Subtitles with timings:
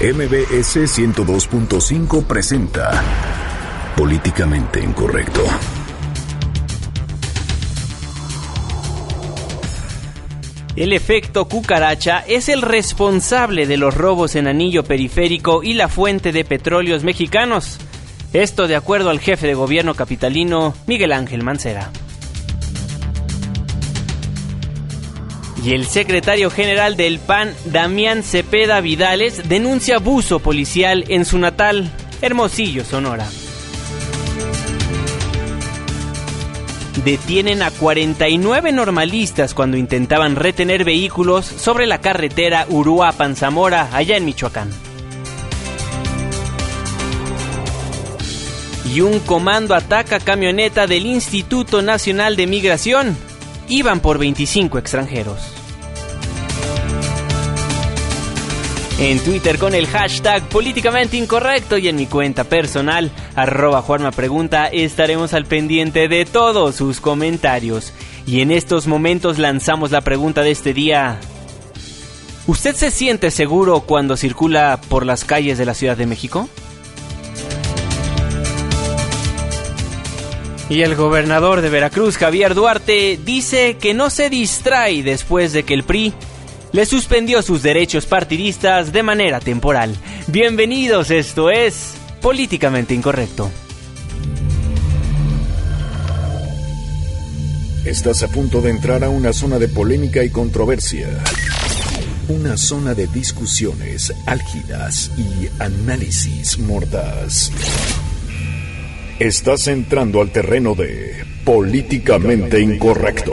[0.00, 3.02] MBS 102.5 presenta
[3.96, 5.42] Políticamente Incorrecto.
[10.76, 16.30] El efecto cucaracha es el responsable de los robos en anillo periférico y la fuente
[16.30, 17.78] de petróleos mexicanos.
[18.32, 21.90] Esto de acuerdo al jefe de gobierno capitalino Miguel Ángel Mancera.
[25.68, 31.90] Y el secretario general del PAN, Damián Cepeda Vidales, denuncia abuso policial en su natal,
[32.22, 33.28] Hermosillo, Sonora.
[37.04, 44.70] Detienen a 49 normalistas cuando intentaban retener vehículos sobre la carretera Uruapan-Zamora, allá en Michoacán.
[48.90, 53.14] Y un comando ataca camioneta del Instituto Nacional de Migración.
[53.68, 55.57] Iban por 25 extranjeros.
[58.98, 64.66] En Twitter con el hashtag políticamente incorrecto y en mi cuenta personal, arroba Juanma Pregunta,
[64.66, 67.92] estaremos al pendiente de todos sus comentarios.
[68.26, 71.20] Y en estos momentos lanzamos la pregunta de este día.
[72.48, 76.48] ¿Usted se siente seguro cuando circula por las calles de la Ciudad de México?
[80.68, 85.74] Y el gobernador de Veracruz, Javier Duarte, dice que no se distrae después de que
[85.74, 86.12] el PRI
[86.72, 89.94] le suspendió sus derechos partidistas de manera temporal.
[90.26, 93.50] Bienvenidos, esto es Políticamente Incorrecto.
[97.84, 101.08] Estás a punto de entrar a una zona de polémica y controversia.
[102.28, 107.50] Una zona de discusiones álgidas y análisis mordaz.
[109.18, 113.32] Estás entrando al terreno de Políticamente Incorrecto.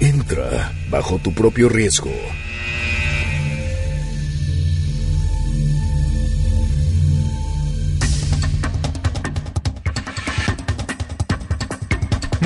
[0.00, 2.10] Entra bajo tu propio riesgo.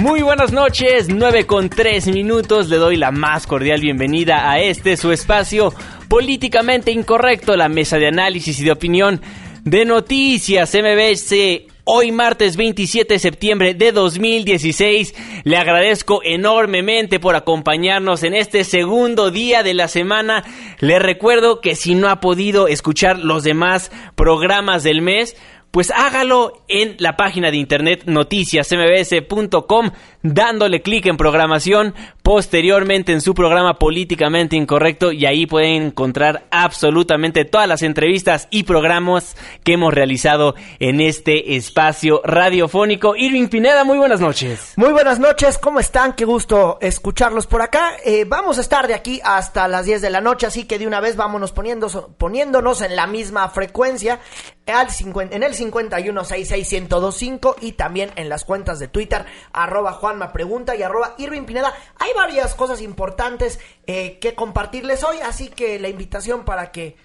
[0.05, 2.69] Muy buenas noches, 9 con 3 minutos.
[2.69, 5.73] Le doy la más cordial bienvenida a este su espacio
[6.11, 9.23] políticamente incorrecto, la mesa de análisis y de opinión
[9.63, 11.73] de noticias MBS.
[11.85, 19.31] Hoy martes 27 de septiembre de 2016, le agradezco enormemente por acompañarnos en este segundo
[19.31, 20.45] día de la semana.
[20.81, 25.35] Le recuerdo que si no ha podido escuchar los demás programas del mes,
[25.75, 29.91] pues hágalo en la página de internet noticiasmbs.com
[30.23, 37.45] dándole clic en programación, posteriormente en su programa Políticamente Incorrecto y ahí pueden encontrar absolutamente
[37.45, 43.15] todas las entrevistas y programas que hemos realizado en este espacio radiofónico.
[43.15, 44.73] Irving Pineda, muy buenas noches.
[44.77, 46.15] Muy buenas noches, ¿cómo están?
[46.15, 47.93] Qué gusto escucharlos por acá.
[48.07, 50.87] Eh, vamos a estar de aquí hasta las 10 de la noche, así que de
[50.87, 54.19] una vez vámonos poniendo, poniéndonos en la misma frecuencia
[54.67, 60.33] al 50, en el 5166125 y también en las cuentas de Twitter, arroba Juanma
[60.79, 61.75] y arroba Irving Pineda.
[62.15, 66.97] Varias cosas importantes eh, que compartirles hoy, así que la invitación para que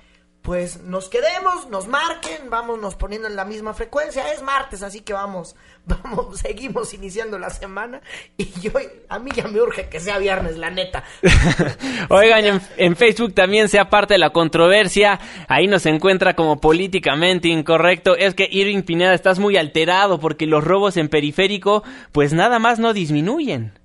[0.41, 4.31] pues nos quedemos, nos marquen, vámonos poniendo en la misma frecuencia.
[4.31, 5.55] Es martes, así que vamos,
[5.85, 8.01] vamos, seguimos iniciando la semana.
[8.37, 8.71] Y yo,
[9.09, 11.03] a mí ya me urge que sea viernes, la neta.
[12.09, 15.19] Oigan, en, Facebook también sea parte de la controversia.
[15.47, 18.15] Ahí nos encuentra como políticamente incorrecto.
[18.15, 22.79] Es que Irving Pineda estás muy alterado porque los robos en periférico, pues nada más
[22.79, 23.78] no disminuyen.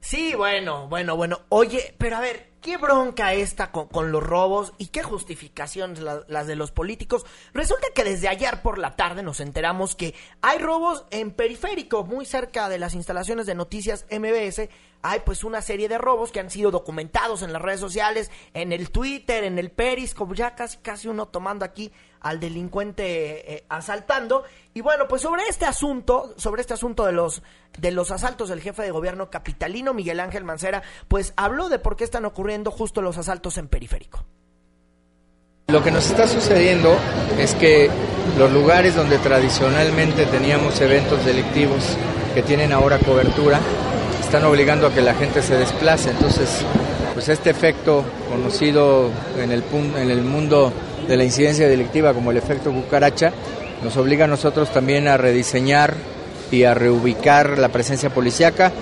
[0.00, 1.40] Sí, bueno, bueno, bueno.
[1.48, 6.56] Oye, pero a ver, ¿Qué bronca esta con, los robos y qué justificaciones las de
[6.56, 7.24] los políticos?
[7.54, 12.26] Resulta que desde ayer por la tarde nos enteramos que hay robos en periférico, muy
[12.26, 14.68] cerca de las instalaciones de noticias MBS.
[15.00, 18.72] Hay pues una serie de robos que han sido documentados en las redes sociales, en
[18.72, 21.90] el Twitter, en el Periscope, ya casi, casi uno tomando aquí
[22.20, 24.44] al delincuente eh, asaltando.
[24.72, 27.42] Y bueno, pues sobre este asunto, sobre este asunto de los
[27.78, 31.96] de los asaltos del jefe de gobierno capitalino Miguel Ángel Mancera, pues habló de por
[31.96, 34.24] qué están ocurriendo justo los asaltos en periférico.
[35.68, 36.96] Lo que nos está sucediendo
[37.38, 37.88] es que
[38.38, 41.96] los lugares donde tradicionalmente teníamos eventos delictivos
[42.34, 43.60] que tienen ahora cobertura,
[44.20, 46.10] están obligando a que la gente se desplace.
[46.10, 46.64] Entonces,
[47.14, 49.62] pues este efecto conocido en el,
[49.96, 50.72] en el mundo
[51.06, 53.32] de la incidencia delictiva como el efecto cucaracha,
[53.82, 55.94] nos obliga a nosotros también a rediseñar
[56.50, 58.72] y a reubicar la presencia policíaca.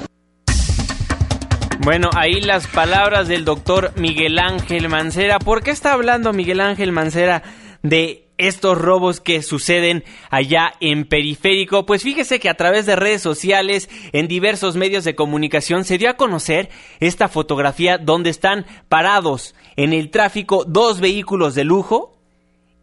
[1.80, 5.38] Bueno, ahí las palabras del doctor Miguel Ángel Mancera.
[5.38, 7.42] ¿Por qué está hablando Miguel Ángel Mancera
[7.82, 11.84] de estos robos que suceden allá en periférico.
[11.84, 16.08] Pues fíjese que a través de redes sociales, en diversos medios de comunicación, se dio
[16.08, 22.17] a conocer esta fotografía donde están parados en el tráfico dos vehículos de lujo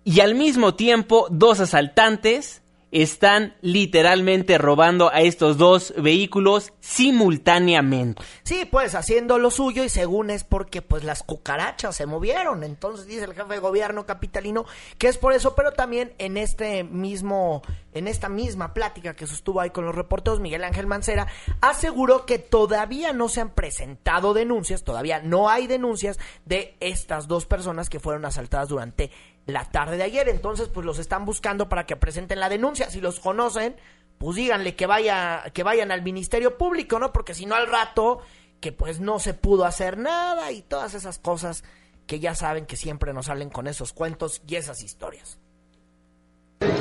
[0.06, 2.62] y al mismo tiempo dos asaltantes
[2.92, 8.24] están literalmente robando a estos dos vehículos simultáneamente.
[8.44, 12.64] Sí, pues haciendo lo suyo y según es porque pues las cucarachas se movieron.
[12.64, 14.66] Entonces dice el jefe de gobierno capitalino
[14.98, 17.64] que es por eso, pero también en este mismo
[17.94, 21.28] en esta misma plática que sostuvo ahí con los reporteros Miguel Ángel Mancera
[21.62, 27.46] aseguró que todavía no se han presentado denuncias, todavía no hay denuncias de estas dos
[27.46, 29.12] personas que fueron asaltadas durante
[29.46, 30.30] la tarde de ayer.
[30.30, 32.90] Entonces, pues los están buscando para que presenten la denuncia.
[32.90, 33.76] Si los conocen,
[34.18, 37.12] pues díganle que vaya, que vayan al Ministerio Público, ¿no?
[37.12, 38.20] Porque si no al rato,
[38.60, 41.64] que pues no se pudo hacer nada y todas esas cosas
[42.08, 45.38] que ya saben que siempre nos salen con esos cuentos y esas historias.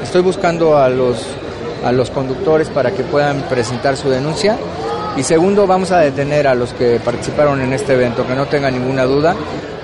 [0.02, 1.26] Estoy buscando a los,
[1.84, 4.58] a los conductores para que puedan presentar su denuncia.
[5.16, 8.74] Y segundo, vamos a detener a los que participaron en este evento, que no tengan
[8.74, 9.34] ninguna duda.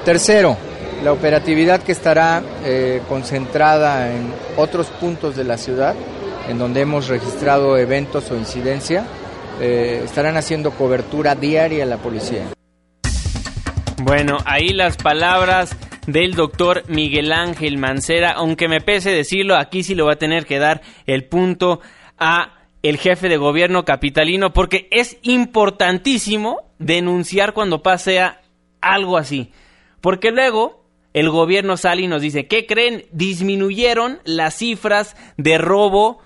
[0.05, 0.57] Tercero,
[1.03, 5.95] la operatividad que estará eh, concentrada en otros puntos de la ciudad,
[6.49, 9.07] en donde hemos registrado eventos o incidencia,
[9.61, 12.45] eh, estarán haciendo cobertura diaria la policía.
[14.03, 15.77] Bueno, ahí las palabras
[16.07, 20.47] del doctor Miguel Ángel Mancera, aunque me pese decirlo, aquí sí lo va a tener
[20.47, 21.81] que dar el punto
[22.19, 28.21] a el jefe de gobierno capitalino, porque es importantísimo denunciar cuando pase
[28.81, 29.53] algo así.
[30.01, 30.80] Porque luego
[31.13, 33.05] el gobierno sale y nos dice, ¿qué creen?
[33.13, 36.19] Disminuyeron las cifras de robo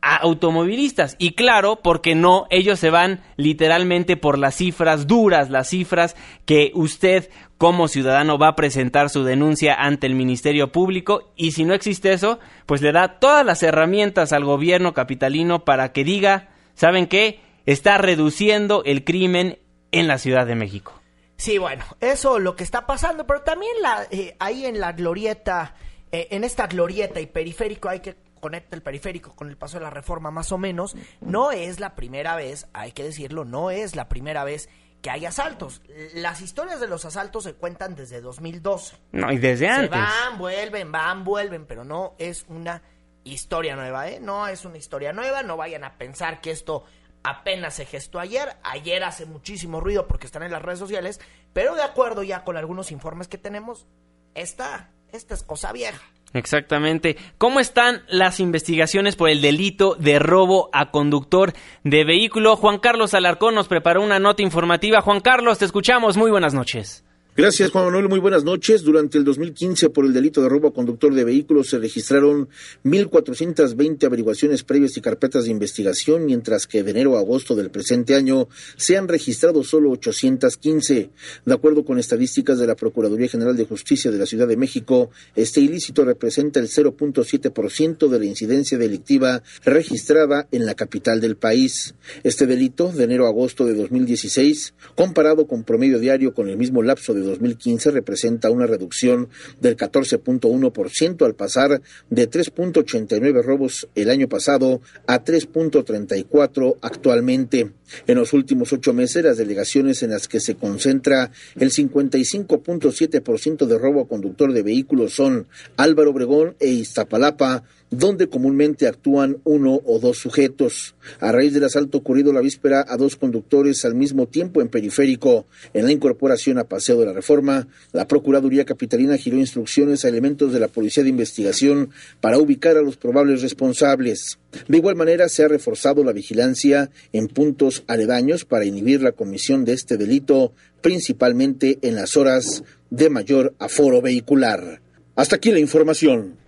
[0.00, 1.16] a automovilistas.
[1.18, 6.72] Y claro, porque no, ellos se van literalmente por las cifras duras, las cifras que
[6.74, 11.32] usted como ciudadano va a presentar su denuncia ante el Ministerio Público.
[11.36, 15.92] Y si no existe eso, pues le da todas las herramientas al gobierno capitalino para
[15.92, 17.38] que diga, ¿saben qué?
[17.64, 19.58] Está reduciendo el crimen
[19.92, 21.01] en la Ciudad de México.
[21.42, 25.74] Sí, bueno, eso lo que está pasando, pero también la, eh, ahí en la glorieta,
[26.12, 29.82] eh, en esta glorieta y periférico hay que conectar el periférico con el paso de
[29.82, 33.96] la reforma más o menos, no es la primera vez, hay que decirlo, no es
[33.96, 34.68] la primera vez
[35.02, 35.82] que hay asaltos.
[36.14, 38.96] Las historias de los asaltos se cuentan desde 2012.
[39.10, 39.90] No, y desde antes.
[39.90, 42.82] Se van, vuelven, van, vuelven, pero no es una
[43.24, 44.20] historia nueva, ¿eh?
[44.20, 46.84] No es una historia nueva, no vayan a pensar que esto
[47.22, 51.20] apenas se gestó ayer, ayer hace muchísimo ruido porque están en las redes sociales,
[51.52, 53.86] pero de acuerdo ya con algunos informes que tenemos,
[54.34, 56.02] esta, esta es cosa vieja.
[56.34, 57.16] Exactamente.
[57.36, 61.52] ¿Cómo están las investigaciones por el delito de robo a conductor
[61.84, 62.56] de vehículo?
[62.56, 65.02] Juan Carlos Alarcón nos preparó una nota informativa.
[65.02, 66.16] Juan Carlos, te escuchamos.
[66.16, 67.04] Muy buenas noches.
[67.34, 68.10] Gracias, Juan Manuel.
[68.10, 68.82] Muy buenas noches.
[68.82, 72.50] Durante el 2015, por el delito de robo a conductor de vehículos, se registraron
[72.84, 78.16] 1.420 averiguaciones previas y carpetas de investigación, mientras que de enero a agosto del presente
[78.16, 81.08] año se han registrado solo 815.
[81.46, 85.08] De acuerdo con estadísticas de la Procuraduría General de Justicia de la Ciudad de México,
[85.34, 91.94] este ilícito representa el 0.7% de la incidencia delictiva registrada en la capital del país.
[92.24, 96.82] Este delito, de enero a agosto de 2016, comparado con promedio diario con el mismo
[96.82, 99.28] lapso de 2015 representa una reducción
[99.60, 107.72] del 14.1% al pasar de 3.89 robos el año pasado a 3.34 actualmente.
[108.06, 113.78] En los últimos ocho meses, las delegaciones en las que se concentra el 55.7% de
[113.78, 115.46] robo a conductor de vehículos son
[115.76, 120.96] Álvaro Obregón e Iztapalapa, donde comúnmente actúan uno o dos sujetos.
[121.20, 125.46] A raíz del asalto ocurrido la víspera a dos conductores al mismo tiempo en periférico,
[125.74, 130.54] en la incorporación a Paseo de la Reforma, la Procuraduría Capitalina giró instrucciones a elementos
[130.54, 131.90] de la Policía de Investigación
[132.22, 134.38] para ubicar a los probables responsables.
[134.68, 139.66] De igual manera, se ha reforzado la vigilancia en puntos aledaños para inhibir la comisión
[139.66, 144.80] de este delito, principalmente en las horas de mayor aforo vehicular.
[145.14, 146.41] Hasta aquí la información.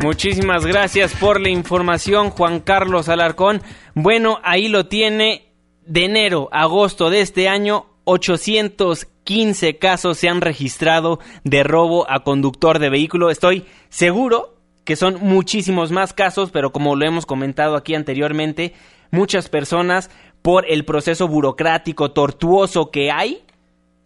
[0.00, 3.62] Muchísimas gracias por la información, Juan Carlos Alarcón.
[3.94, 5.42] Bueno, ahí lo tiene.
[5.86, 12.24] De enero a agosto de este año, 815 casos se han registrado de robo a
[12.24, 13.30] conductor de vehículo.
[13.30, 18.74] Estoy seguro que son muchísimos más casos, pero como lo hemos comentado aquí anteriormente,
[19.12, 20.10] muchas personas
[20.42, 23.44] por el proceso burocrático tortuoso que hay,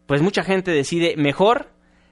[0.07, 1.71] pues mucha gente decide mejor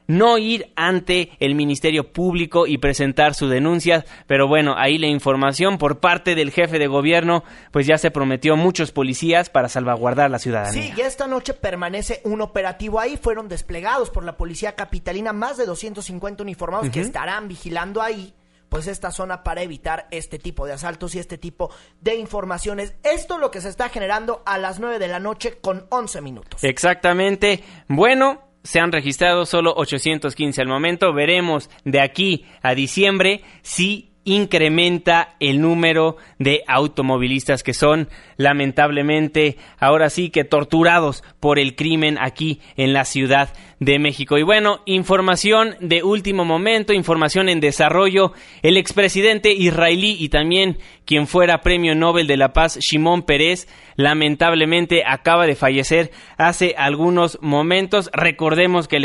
[0.09, 5.79] no ir ante el Ministerio Público y presentar su denuncia, pero bueno, ahí la información
[5.79, 10.39] por parte del jefe de gobierno, pues ya se prometió muchos policías para salvaguardar la
[10.39, 10.83] ciudadanía.
[10.83, 15.59] Sí, y esta noche permanece un operativo ahí, fueron desplegados por la policía capitalina más
[15.59, 18.35] de 250 uniformados que estarán vigilando ahí
[18.69, 22.95] pues esta zona para evitar este tipo de asaltos y este tipo de informaciones.
[23.03, 26.21] Esto es lo que se está generando a las 9 de la noche con 11
[26.21, 26.63] minutos.
[26.65, 27.65] Exactamente.
[27.89, 31.13] Bueno, se han registrado solo 815 al momento.
[31.13, 40.11] Veremos de aquí a diciembre si incrementa el número de automovilistas que son lamentablemente ahora
[40.11, 44.39] sí que torturados por el crimen aquí en la Ciudad de México.
[44.39, 48.33] Y bueno, información de último momento, información en desarrollo.
[48.63, 55.05] El expresidente israelí y también quien fuera Premio Nobel de la Paz, Shimon Peres, lamentablemente
[55.07, 58.11] acaba de fallecer hace algunos momentos.
[58.13, 59.05] Recordemos que el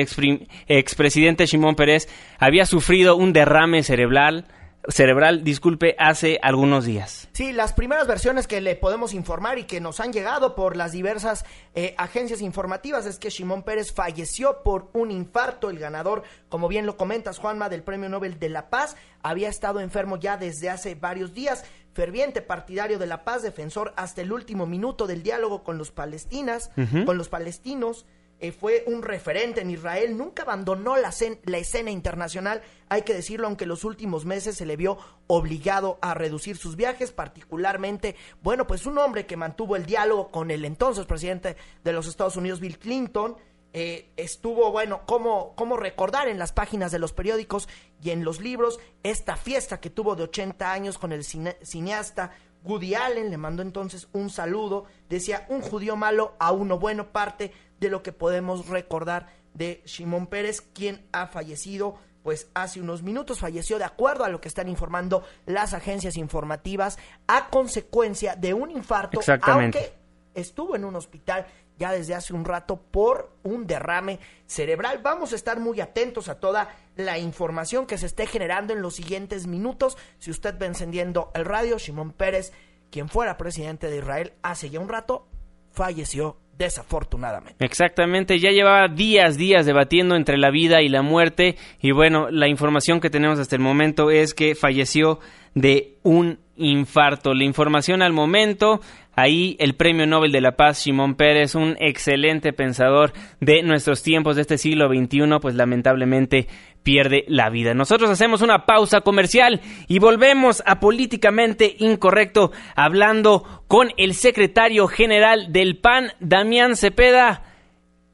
[0.68, 4.46] expresidente Shimon Peres había sufrido un derrame cerebral
[4.88, 7.28] cerebral, disculpe, hace algunos días.
[7.34, 10.92] Sí, las primeras versiones que le podemos informar y que nos han llegado por las
[10.92, 15.70] diversas eh, agencias informativas es que Shimon Pérez falleció por un infarto.
[15.70, 19.80] El ganador, como bien lo comentas, Juanma, del Premio Nobel de la Paz, había estado
[19.80, 21.64] enfermo ya desde hace varios días.
[21.94, 26.72] Ferviente partidario de la paz, defensor hasta el último minuto del diálogo con los palestinas,
[27.06, 28.08] con los palestinos.
[28.44, 31.14] Eh, fue un referente en Israel, nunca abandonó la,
[31.58, 34.98] escena internacional, hay que decirlo, aunque los últimos meses se le vio
[35.28, 40.52] obligado a reducir sus viajes, particularmente, bueno, pues un hombre que mantuvo el diálogo con
[40.52, 43.38] el entonces presidente de los Estados Unidos, Bill Clinton,
[43.72, 47.70] eh, estuvo, bueno, cómo, cómo recordar en las páginas de los periódicos
[48.02, 52.32] y en los libros esta fiesta que tuvo de 80 años con el cineasta
[52.64, 57.52] Woody Allen, le mandó entonces un saludo, decía, un judío malo a uno bueno, parte
[57.84, 63.40] de lo que podemos recordar de Shimon Pérez, quien ha fallecido pues hace unos minutos
[63.40, 66.98] falleció de acuerdo a lo que están informando las agencias informativas
[67.28, 69.94] a consecuencia de un infarto, aunque
[70.34, 71.46] estuvo en un hospital
[71.78, 75.00] ya desde hace un rato por un derrame cerebral.
[75.04, 78.96] Vamos a estar muy atentos a toda la información que se esté generando en los
[78.96, 79.98] siguientes minutos.
[80.20, 82.54] Si usted va encendiendo el radio, Shimon Pérez,
[82.90, 85.28] quien fuera presidente de Israel hace ya un rato,
[85.72, 87.64] falleció desafortunadamente.
[87.64, 92.48] Exactamente, ya llevaba días, días debatiendo entre la vida y la muerte y bueno, la
[92.48, 95.20] información que tenemos hasta el momento es que falleció
[95.56, 97.34] de un infarto.
[97.34, 98.80] La información al momento,
[99.16, 104.36] ahí el Premio Nobel de la Paz, Simón Pérez, un excelente pensador de nuestros tiempos
[104.36, 106.48] de este siglo XXI, pues lamentablemente
[106.84, 107.74] pierde la vida.
[107.74, 115.52] Nosotros hacemos una pausa comercial y volvemos a políticamente incorrecto hablando con el secretario general
[115.52, 117.44] del PAN, Damián Cepeda,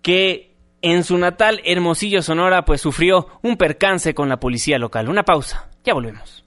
[0.01, 0.49] que
[0.81, 5.09] en su natal Hermosillo, Sonora, pues sufrió un percance con la policía local.
[5.09, 6.45] Una pausa, ya volvemos.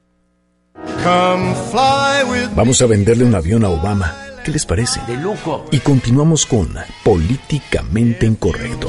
[2.55, 4.15] Vamos a venderle un avión a Obama.
[4.45, 5.01] ¿Qué les parece?
[5.07, 5.67] De lujo.
[5.71, 6.75] Y continuamos con
[7.05, 8.89] Políticamente Incorrecto.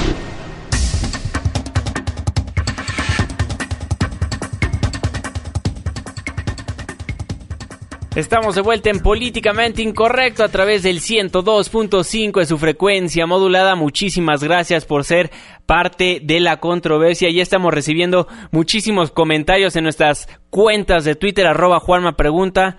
[8.13, 13.75] Estamos de vuelta en Políticamente Incorrecto a través del 102.5 de su frecuencia modulada.
[13.75, 15.31] Muchísimas gracias por ser
[15.65, 17.29] parte de la controversia.
[17.31, 22.77] Ya estamos recibiendo muchísimos comentarios en nuestras cuentas de Twitter, arroba Juanma Pregunta.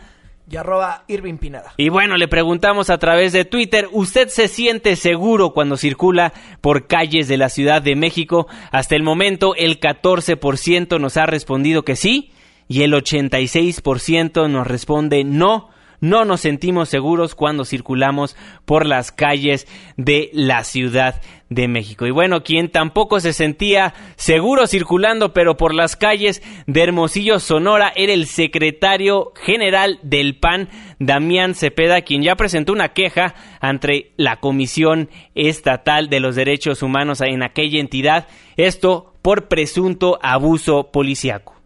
[0.51, 1.73] Y arroba Irving Pinada.
[1.79, 6.87] Y bueno, le preguntamos a través de Twitter, ¿usted se siente seguro cuando circula por
[6.87, 8.49] calles de la Ciudad de México?
[8.71, 12.33] Hasta el momento el 14% nos ha respondido que sí
[12.73, 15.69] y el 86% nos responde no.
[16.01, 22.07] No nos sentimos seguros cuando circulamos por las calles de la Ciudad de México.
[22.07, 27.93] Y bueno, quien tampoco se sentía seguro circulando, pero por las calles de Hermosillo, Sonora,
[27.95, 34.41] era el secretario general del PAN, Damián Cepeda, quien ya presentó una queja ante la
[34.41, 38.29] Comisión Estatal de los Derechos Humanos en aquella entidad.
[38.57, 41.62] Esto por presunto abuso policiaco.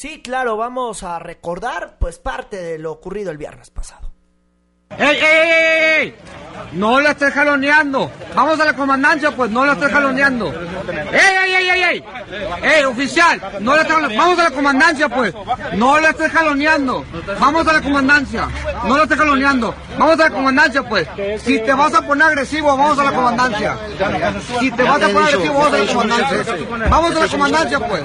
[0.00, 4.09] Sí, claro, vamos a recordar pues parte de lo ocurrido el viernes pasado.
[4.98, 6.14] ¡Ey, ey, ey, ey!
[6.72, 8.10] No la estés jaloneando.
[8.34, 10.52] Vamos a la comandancia, pues, no la estés jaloneando.
[11.10, 12.04] ¡Ey, ey, ey, ey, ey!
[12.62, 13.40] ¡Ey, oficial!
[13.60, 15.34] No la estés Vamos a la comandancia, pues.
[15.74, 17.04] No la estés jaloneando.
[17.40, 18.48] Vamos a la comandancia.
[18.84, 19.74] No la estés jaloneando.
[19.98, 21.08] Vamos a la comandancia, pues.
[21.42, 23.78] Si te vas a poner agresivo, vamos a la comandancia.
[24.60, 26.56] Si te vas a poner agresivo, vamos a la comandancia.
[26.90, 28.02] Vamos a la comandancia, pues.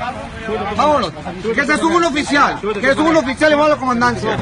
[0.78, 1.14] Vámonos.
[1.54, 2.60] Que se suba un oficial.
[2.62, 4.38] Que se suba un oficial y vamos a la comandancia.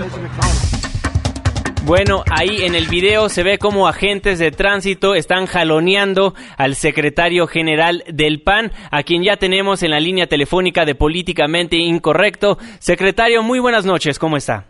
[1.85, 7.45] Bueno, ahí en el video se ve como agentes de tránsito están jaloneando al secretario
[7.45, 12.55] general del PAN, a quien ya tenemos en la línea telefónica de Políticamente Incorrecto.
[12.79, 14.63] Secretario, muy buenas noches, ¿cómo está?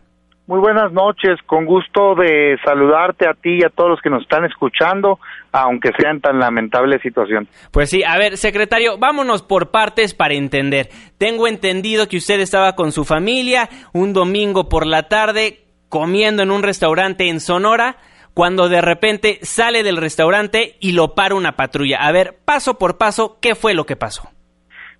[0.48, 4.24] Muy buenas noches, con gusto de saludarte a ti y a todos los que nos
[4.24, 5.20] están escuchando,
[5.52, 7.48] aunque sea en tan lamentable situación.
[7.72, 10.90] Pues sí, a ver, secretario, vámonos por partes para entender.
[11.20, 15.63] Tengo entendido que usted estaba con su familia un domingo por la tarde
[15.94, 17.98] comiendo en un restaurante en Sonora,
[18.34, 21.98] cuando de repente sale del restaurante y lo para una patrulla.
[22.00, 24.28] A ver, paso por paso, ¿qué fue lo que pasó?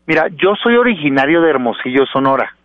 [0.06, 2.56] Mira, yo soy originario de Hermosillo, Sonora.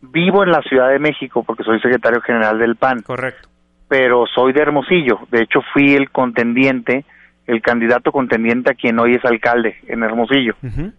[0.00, 3.02] Vivo en la Ciudad de México porque soy secretario general del PAN.
[3.02, 3.48] Correcto.
[3.86, 5.20] Pero soy de Hermosillo.
[5.30, 7.04] De hecho, fui el contendiente,
[7.46, 10.56] el candidato contendiente a quien hoy es alcalde en Hermosillo,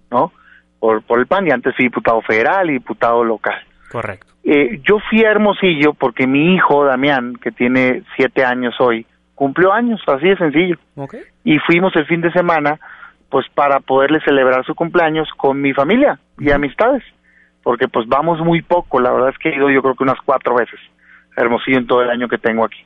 [0.09, 0.31] ¿no?
[0.79, 3.66] Por, por el PAN y antes fui diputado federal y diputado local.
[3.91, 4.27] Correcto.
[4.43, 9.73] Eh, yo fui a Hermosillo porque mi hijo, Damián, que tiene siete años hoy, cumplió
[9.73, 10.77] años, así de sencillo.
[10.95, 11.21] Okay.
[11.43, 12.79] Y fuimos el fin de semana
[13.29, 17.03] pues para poderle celebrar su cumpleaños con mi familia y amistades,
[17.61, 20.19] porque pues vamos muy poco, la verdad es que he ido yo creo que unas
[20.23, 20.79] cuatro veces
[21.35, 22.83] a Hermosillo en todo el año que tengo aquí.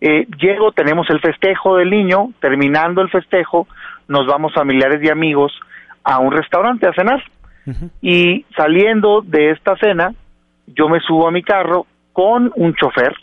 [0.00, 3.66] Eh, llego, tenemos el festejo del niño, terminando el festejo,
[4.08, 5.52] nos vamos familiares y amigos
[6.04, 7.22] a un restaurante a cenar.
[8.00, 10.14] Y saliendo de esta cena,
[10.66, 13.14] yo me subo a mi carro con un chofer,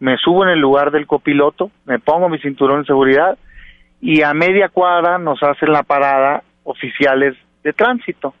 [0.00, 3.38] me subo en el lugar del copiloto, me pongo mi cinturón de seguridad
[4.00, 8.34] y a media cuadra nos hacen la parada oficiales de tránsito.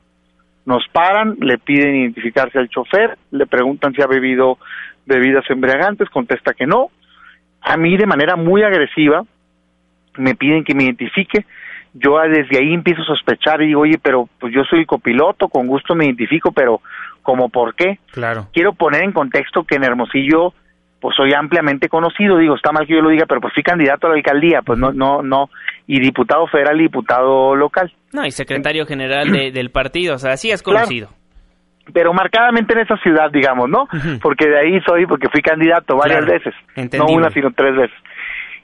[0.66, 4.58] Nos paran, le piden identificarse al chofer, le preguntan si ha bebido
[5.06, 6.90] bebidas embriagantes, contesta que no.
[7.60, 9.24] A mí de manera muy agresiva
[10.16, 11.44] me piden que me identifique.
[11.94, 15.48] Yo desde ahí empiezo a sospechar y digo, oye, pero pues yo soy el copiloto,
[15.48, 16.80] con gusto me identifico, pero
[17.22, 17.98] ¿como por qué?
[18.12, 18.48] Claro.
[18.52, 20.52] Quiero poner en contexto que en Hermosillo
[21.00, 24.06] pues soy ampliamente conocido, digo, está mal que yo lo diga, pero pues fui candidato
[24.06, 25.50] a la alcaldía, pues no, no, no,
[25.86, 27.92] y diputado federal y diputado local.
[28.14, 31.08] No, y secretario general de, del partido, o sea, sí es conocido.
[31.08, 31.22] Claro,
[31.92, 33.86] pero marcadamente en esa ciudad, digamos, ¿no?
[34.22, 37.16] Porque de ahí soy, porque fui candidato varias Claro, veces, no entendible.
[37.16, 37.96] una, sino tres veces.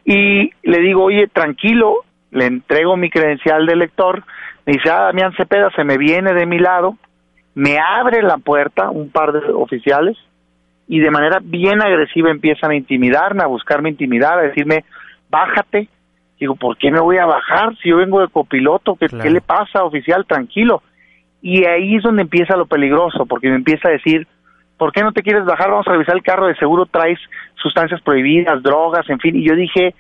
[0.07, 1.97] Y le digo, oye, tranquilo,
[2.31, 4.23] le entrego mi credencial de elector,
[4.67, 6.97] me dice, ah, Damián Cepeda se me viene de mi lado,
[7.55, 10.17] me abre la puerta un par de oficiales,
[10.87, 14.85] y de manera bien agresiva empiezan a intimidarme, a buscarme intimidar, a decirme,
[15.29, 15.89] bájate.
[16.41, 18.97] Digo, ¿por qué me voy a bajar si yo vengo de copiloto?
[18.97, 19.23] ¿Qué, Claro.
[19.23, 20.27] ¿qué le pasa, oficial?
[20.27, 20.83] Tranquilo.
[21.43, 24.27] Y ahí es donde empieza lo peligroso, porque me empieza a decir,
[24.79, 25.71] ¿por qué no te quieres bajar?
[25.71, 27.21] Vamos a revisar el carro, de seguro traes
[27.55, 29.37] sustancias prohibidas, drogas, en fin.
[29.37, 29.95] Y yo dije,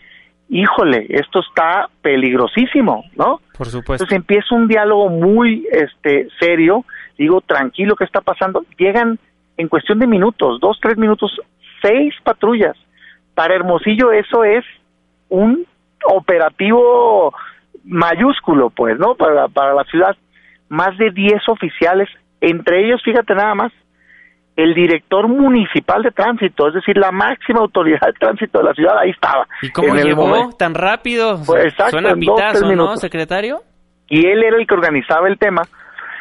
[0.50, 3.40] híjole, esto está peligrosísimo, ¿no?
[3.56, 4.04] Por supuesto.
[4.04, 6.84] Entonces empieza un diálogo muy este serio,
[7.16, 8.64] digo, tranquilo, ¿qué está pasando?
[8.76, 9.18] Llegan
[9.56, 11.40] en cuestión de minutos, dos, tres minutos,
[11.80, 12.76] seis patrullas.
[13.34, 14.64] Para Hermosillo eso es
[15.28, 15.64] un
[16.04, 17.32] operativo
[17.84, 19.14] mayúsculo, pues, ¿no?
[19.14, 20.16] Para, para la ciudad.
[20.68, 22.08] Más de diez oficiales,
[22.40, 23.72] entre ellos, fíjate nada más,
[24.62, 28.98] el director municipal de tránsito, es decir, la máxima autoridad de tránsito de la ciudad,
[28.98, 29.46] ahí estaba.
[29.62, 31.40] ¿Y cómo llegó tan rápido?
[31.46, 33.62] Pues, exacto, Suena dos, ¿no, secretario?
[34.10, 35.62] y él era el que organizaba el tema.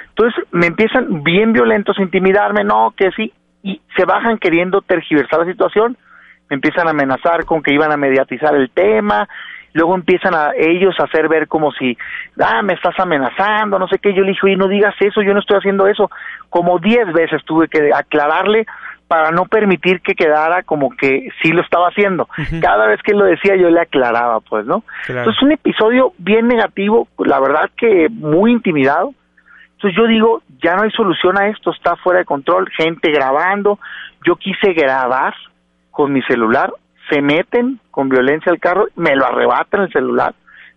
[0.09, 5.39] Entonces me empiezan bien violentos a intimidarme, no, que sí, y se bajan queriendo tergiversar
[5.39, 5.97] la situación,
[6.49, 9.27] me empiezan a amenazar con que iban a mediatizar el tema,
[9.73, 11.97] luego empiezan a ellos a hacer ver como si,
[12.43, 15.33] ah, me estás amenazando, no sé qué, yo le dije, oye, no digas eso, yo
[15.33, 16.09] no estoy haciendo eso,
[16.49, 18.65] como diez veces tuve que aclararle
[19.09, 22.29] para no permitir que quedara como que sí lo estaba haciendo.
[22.61, 24.83] Cada vez que lo decía yo le aclaraba, pues, ¿no?
[25.07, 25.21] Claro.
[25.21, 29.15] Entonces un episodio bien negativo, la verdad que muy intimidado.
[29.71, 33.79] Entonces yo digo, ya no hay solución a esto, está fuera de control, gente grabando.
[34.27, 35.33] Yo quise grabar
[35.89, 36.71] con mi celular,
[37.09, 40.33] se meten con violencia al carro, me lo arrebatan el celular,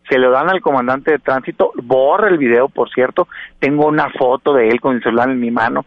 [0.09, 3.29] se lo dan al comandante de tránsito, borra el video, por cierto,
[3.61, 5.85] tengo una foto de él con el celular en mi mano,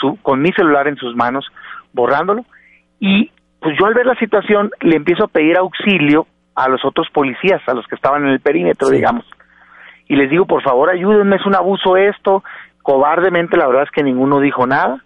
[0.00, 1.46] su- con mi celular en sus manos,
[1.92, 2.44] borrándolo,
[3.00, 3.30] y
[3.60, 7.60] pues yo al ver la situación le empiezo a pedir auxilio a los otros policías,
[7.68, 9.24] a los que estaban en el perímetro, digamos,
[10.06, 12.42] y les digo, por favor, ayúdenme, es un abuso esto,
[12.82, 15.02] cobardemente la verdad es que ninguno dijo nada,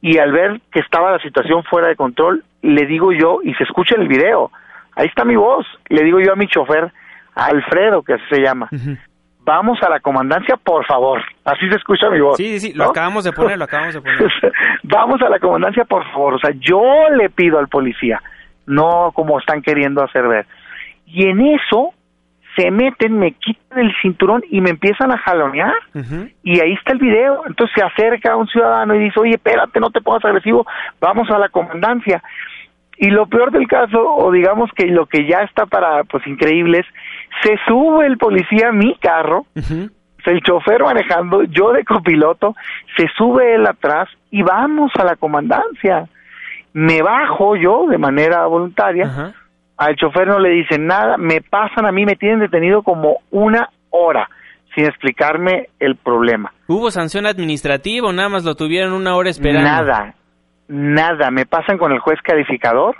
[0.00, 3.64] y al ver que estaba la situación fuera de control, le digo yo, y se
[3.64, 4.50] escucha en el video,
[4.96, 6.92] ahí está mi voz, le digo yo a mi chofer,
[7.34, 8.68] a Alfredo, que así se llama,
[9.44, 12.36] vamos a la comandancia, por favor, así se escucha mi voz.
[12.36, 14.32] Sí, sí, sí, lo acabamos de poner, lo acabamos de poner.
[14.82, 16.34] vamos a la comandancia, por favor.
[16.34, 16.82] O sea, yo
[17.16, 18.22] le pido al policía,
[18.66, 20.46] no como están queriendo hacer ver.
[21.06, 21.92] Y en eso
[22.56, 25.74] se meten, me quitan el cinturón y me empiezan a jalonear.
[26.42, 27.42] Y ahí está el video.
[27.46, 30.66] Entonces se acerca un ciudadano y dice, oye, espérate, no te pongas agresivo,
[31.00, 32.22] vamos a la comandancia.
[32.96, 36.80] Y lo peor del caso, o digamos que lo que ya está para, pues increíble
[36.80, 36.86] es,
[37.42, 42.54] se sube el policía a mi carro, el chofer manejando, yo de copiloto,
[42.96, 46.08] se sube él atrás y vamos a la comandancia.
[46.72, 49.34] Me bajo yo de manera voluntaria,
[49.76, 53.68] al chofer no le dicen nada, me pasan a mí, me tienen detenido como una
[53.90, 54.28] hora
[54.74, 56.52] sin explicarme el problema.
[56.66, 59.68] ¿Hubo sanción administrativa o nada más lo tuvieron una hora esperando?
[59.68, 60.14] Nada,
[60.68, 62.96] nada, me pasan con el juez calificador,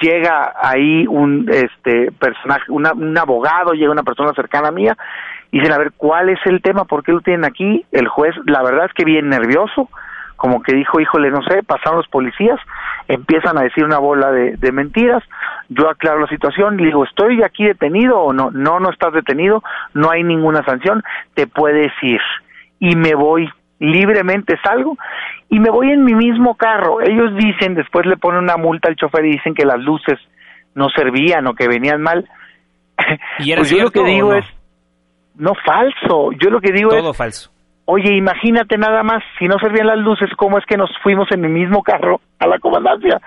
[0.00, 4.96] llega ahí un este personaje, un abogado, llega una persona cercana a mía,
[5.50, 6.84] y dicen, a ver, ¿cuál es el tema?
[6.84, 7.84] ¿Por qué lo tienen aquí?
[7.92, 9.90] El juez, la verdad es que bien nervioso,
[10.36, 12.58] como que dijo, híjole, no sé, pasaron los policías,
[13.06, 15.22] empiezan a decir una bola de, de mentiras,
[15.68, 18.50] yo aclaro la situación, le digo, ¿estoy aquí detenido o no?
[18.50, 19.62] No, no estás detenido,
[19.94, 21.02] no hay ninguna sanción,
[21.34, 22.20] te puedes ir.
[22.80, 23.48] Y me voy,
[23.82, 24.96] libremente salgo
[25.48, 27.00] y me voy en mi mismo carro.
[27.00, 30.18] Ellos dicen, después le ponen una multa al chofer y dicen que las luces
[30.74, 32.28] no servían o que venían mal.
[33.40, 34.44] ¿Y pues yo lo que digo es,
[35.34, 37.02] no falso, yo lo que digo es...
[37.02, 37.50] Todo falso.
[37.84, 41.40] Oye, imagínate nada más, si no servían las luces, ¿cómo es que nos fuimos en
[41.40, 43.20] mi mismo carro a la comandancia?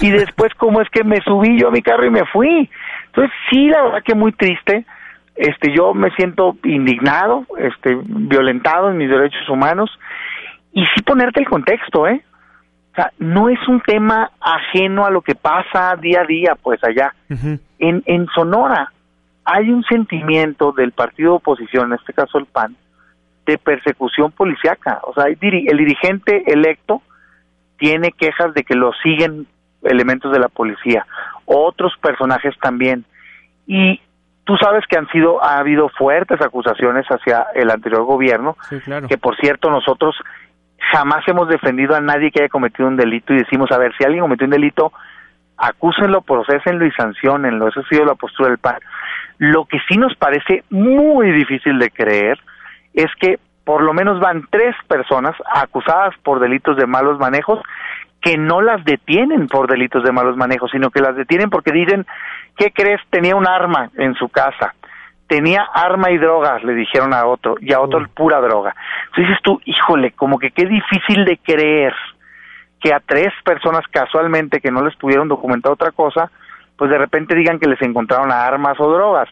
[0.00, 2.70] Y después, ¿cómo es que me subí yo a mi carro y me fui?
[3.06, 4.86] Entonces, sí, la verdad que muy triste.
[5.38, 9.88] Este, yo me siento indignado, este, violentado en mis derechos humanos.
[10.72, 12.24] Y sí ponerte el contexto, ¿eh?
[12.92, 16.82] O sea, no es un tema ajeno a lo que pasa día a día, pues
[16.82, 17.14] allá.
[17.78, 18.92] en, en Sonora
[19.50, 22.76] hay un sentimiento del partido de oposición, en este caso el PAN,
[23.46, 25.00] de persecución policiaca.
[25.04, 27.00] O sea, el dirigente electo
[27.78, 29.46] tiene quejas de que lo siguen
[29.84, 31.06] elementos de la policía,
[31.46, 33.04] otros personajes también.
[33.66, 34.00] Y
[34.48, 38.56] tú sabes que han sido ha habido fuertes acusaciones hacia el anterior gobierno,
[39.06, 40.16] que por cierto nosotros
[40.90, 44.04] jamás hemos defendido a nadie que haya cometido un delito y decimos, a ver, si
[44.04, 44.90] alguien cometió un delito,
[45.58, 47.68] acúsenlo, procesenlo y sancionenlo.
[47.68, 48.78] Esa ha sido la postura del PAN.
[49.36, 52.38] Lo que sí nos parece muy difícil de creer
[52.94, 57.60] es que por lo menos van tres personas acusadas por delitos de malos manejos
[58.20, 62.06] que no las detienen por delitos de malos manejos, sino que las detienen porque dicen,
[62.56, 63.00] ¿qué crees?
[63.10, 64.74] Tenía un arma en su casa,
[65.28, 68.74] tenía arma y drogas, le dijeron a otro, y a otro pura droga.
[69.06, 71.94] Entonces dices tú, híjole, como que qué difícil de creer
[72.80, 76.30] que a tres personas casualmente que no les pudieron documentar otra cosa,
[76.76, 79.28] pues de repente digan que les encontraron armas o drogas.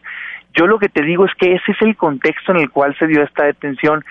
[0.57, 3.05] Yo lo que te digo es que ese es el contexto en el cual se
[3.05, 4.03] dio esta detención.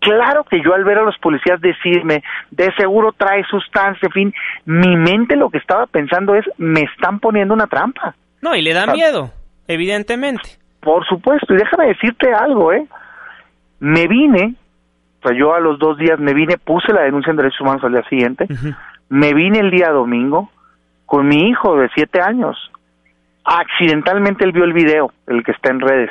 [0.00, 4.34] Claro que yo al ver a los policías decirme, de seguro trae sustancia, en fin,
[4.66, 8.14] mi mente lo que estaba pensando es, me están poniendo una trampa.
[8.42, 9.30] No, y le da miedo,
[9.66, 10.50] evidentemente.
[10.80, 12.86] Por supuesto, y déjame decirte algo, ¿eh?
[13.80, 14.54] Me vine,
[15.22, 17.82] o sea, yo a los dos días me vine, puse la denuncia en derechos humanos
[17.84, 18.46] al día siguiente,
[19.08, 20.50] me vine el día domingo
[21.06, 22.70] con mi hijo de siete años,
[23.46, 26.10] accidentalmente él vio el video, el que está en redes.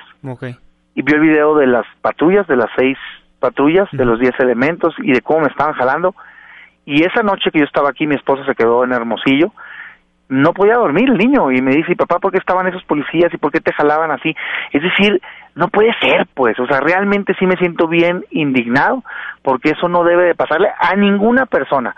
[0.95, 2.97] Y vio el video de las patrullas, de las seis
[3.39, 6.15] patrullas, de los diez elementos y de cómo me estaban jalando.
[6.85, 9.51] Y esa noche que yo estaba aquí, mi esposa se quedó en Hermosillo.
[10.29, 13.37] No podía dormir el niño y me dice, papá, ¿por qué estaban esos policías y
[13.37, 14.33] por qué te jalaban así?
[14.71, 15.21] Es decir,
[15.53, 19.03] no puede ser, pues, o sea, realmente sí me siento bien indignado
[19.43, 21.95] porque eso no debe de pasarle a ninguna persona.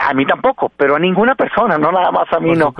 [0.00, 2.74] A mí tampoco, pero a ninguna persona, no nada más a mí, no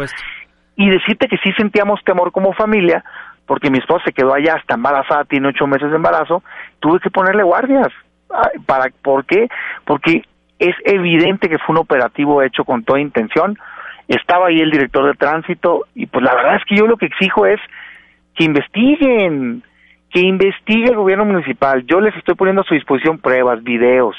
[0.77, 3.05] y decirte que sí sentíamos temor como familia,
[3.47, 6.43] porque mi esposa se quedó allá hasta embarazada, tiene ocho meses de embarazo,
[6.81, 7.89] tuve que ponerle guardias.
[8.67, 9.49] ¿Para, ¿Por qué?
[9.85, 10.23] Porque
[10.59, 13.59] es evidente que fue un operativo hecho con toda intención.
[14.09, 17.07] Estaba ahí el director de tránsito y pues la verdad es que yo lo que
[17.07, 17.61] exijo es
[18.35, 19.63] que investiguen,
[20.11, 21.85] que investigue el gobierno municipal.
[21.87, 24.17] Yo les estoy poniendo a su disposición pruebas, videos.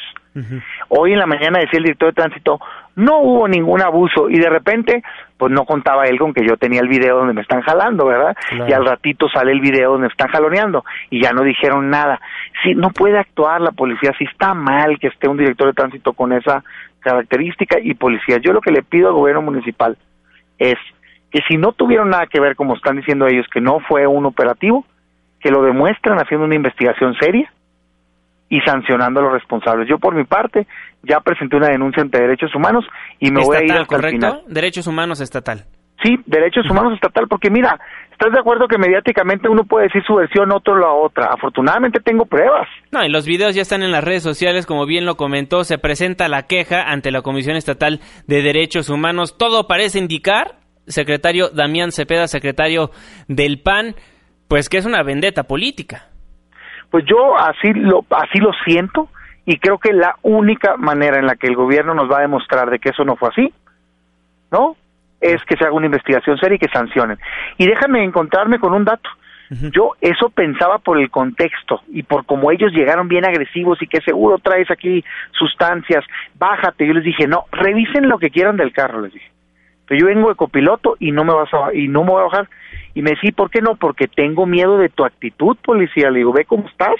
[0.89, 2.59] Hoy en la mañana decía el director de tránsito,
[2.95, 5.03] no hubo ningún abuso y de repente
[5.37, 8.35] pues no contaba él con que yo tenía el video donde me están jalando, ¿verdad?
[8.67, 12.19] Y al ratito sale el video donde me están jaloneando y ya no dijeron nada.
[12.63, 16.13] Si no puede actuar la policía, si está mal que esté un director de tránsito
[16.13, 16.63] con esa
[16.99, 18.37] característica y policía.
[18.37, 19.97] Yo lo que le pido al gobierno municipal
[20.57, 20.75] es
[21.31, 24.25] que si no tuvieron nada que ver, como están diciendo ellos, que no fue un
[24.25, 24.85] operativo,
[25.39, 27.51] que lo demuestren haciendo una investigación seria
[28.49, 29.87] y sancionando a los responsables.
[29.89, 30.67] Yo por mi parte
[31.03, 32.85] ya presenté una denuncia ante derechos humanos
[33.19, 34.07] y me voy a ir hasta correcto?
[34.07, 34.41] el final.
[34.47, 35.65] Derechos humanos estatal.
[36.03, 37.79] Sí, derechos humanos estatal, porque mira,
[38.11, 41.29] ¿estás de acuerdo que mediáticamente uno puede decir su versión, otro la otra?
[41.33, 42.67] Afortunadamente tengo pruebas.
[42.91, 45.79] No, y los videos ya están en las redes sociales, como bien lo comentó, se
[45.79, 49.37] presenta la queja ante la Comisión Estatal de Derechos Humanos.
[49.39, 52.91] Todo parece indicar, secretario Damián Cepeda, secretario
[53.27, 53.95] del PAN,
[54.47, 56.09] pues que es una vendetta política.
[56.89, 59.09] Pues yo así lo, así lo siento
[59.45, 62.69] y creo que la única manera en la que el gobierno nos va a demostrar
[62.69, 63.53] de que eso no fue así,
[64.51, 64.75] ¿no?
[65.21, 67.17] Es que se haga una investigación seria y que sancionen.
[67.57, 69.09] Y déjame encontrarme con un dato.
[69.49, 74.01] Yo eso pensaba por el contexto y por cómo ellos llegaron bien agresivos y que
[74.01, 76.03] seguro traes aquí sustancias,
[76.35, 76.85] bájate.
[76.85, 79.31] Yo les dije, no, revisen lo que quieran del carro, les dije.
[79.87, 82.25] Pero yo vengo de copiloto y no me vas a, y no me voy a
[82.25, 82.49] bajar.
[82.93, 83.75] Y me decía, ¿por qué no?
[83.75, 86.11] Porque tengo miedo de tu actitud, policía.
[86.11, 86.95] Le digo, ve cómo estás.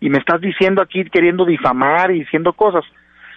[0.00, 2.84] Y me estás diciendo aquí queriendo difamar y diciendo cosas.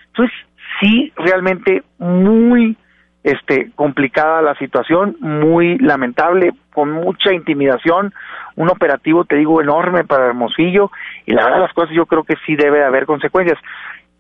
[0.08, 0.36] Entonces,
[0.80, 2.78] sí, realmente muy
[3.26, 8.14] este complicada la situación, muy lamentable, con mucha intimidación,
[8.56, 10.92] un operativo, te digo, enorme para Hermosillo,
[11.26, 13.58] y la verdad las cosas yo creo que sí debe haber consecuencias.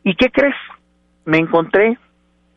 [0.04, 0.56] ¿Y qué crees?
[1.26, 2.00] Me encontré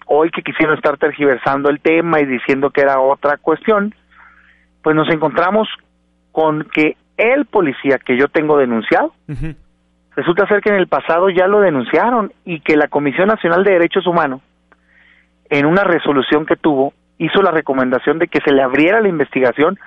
[0.08, 3.94] hoy que quisieron estar tergiversando el tema y diciendo que era otra cuestión,
[4.82, 5.68] pues nos encontramos
[6.32, 9.12] con que el policía que yo tengo denunciado,
[10.16, 13.72] resulta ser que en el pasado ya lo denunciaron y que la Comisión Nacional de
[13.72, 14.40] Derechos Humanos
[15.50, 19.78] en una resolución que tuvo, hizo la recomendación de que se le abriera la investigación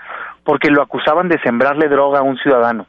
[0.43, 2.87] porque lo acusaban de sembrarle droga a un ciudadano.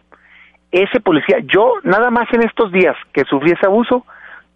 [0.70, 4.06] Ese policía, yo nada más en estos días que sufrí ese abuso,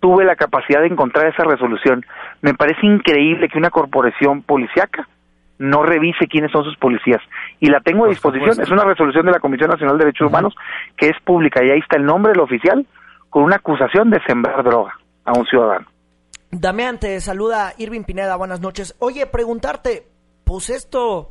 [0.01, 2.05] tuve la capacidad de encontrar esa resolución.
[2.43, 5.09] Me parece increíble que una corporación policíaca
[5.59, 7.21] no revise quiénes son sus policías.
[7.61, 8.61] Y la tengo a disposición.
[8.61, 10.55] Es una resolución de la Comisión Nacional de Derechos Humanos
[10.97, 12.87] que es pública y ahí está el nombre del oficial
[13.31, 15.87] con una acusación de sembrar droga a un ciudadano.
[16.51, 18.95] Damián, te saluda Irving Pineda, buenas noches.
[18.99, 20.07] Oye, preguntarte,
[20.45, 21.31] pues esto,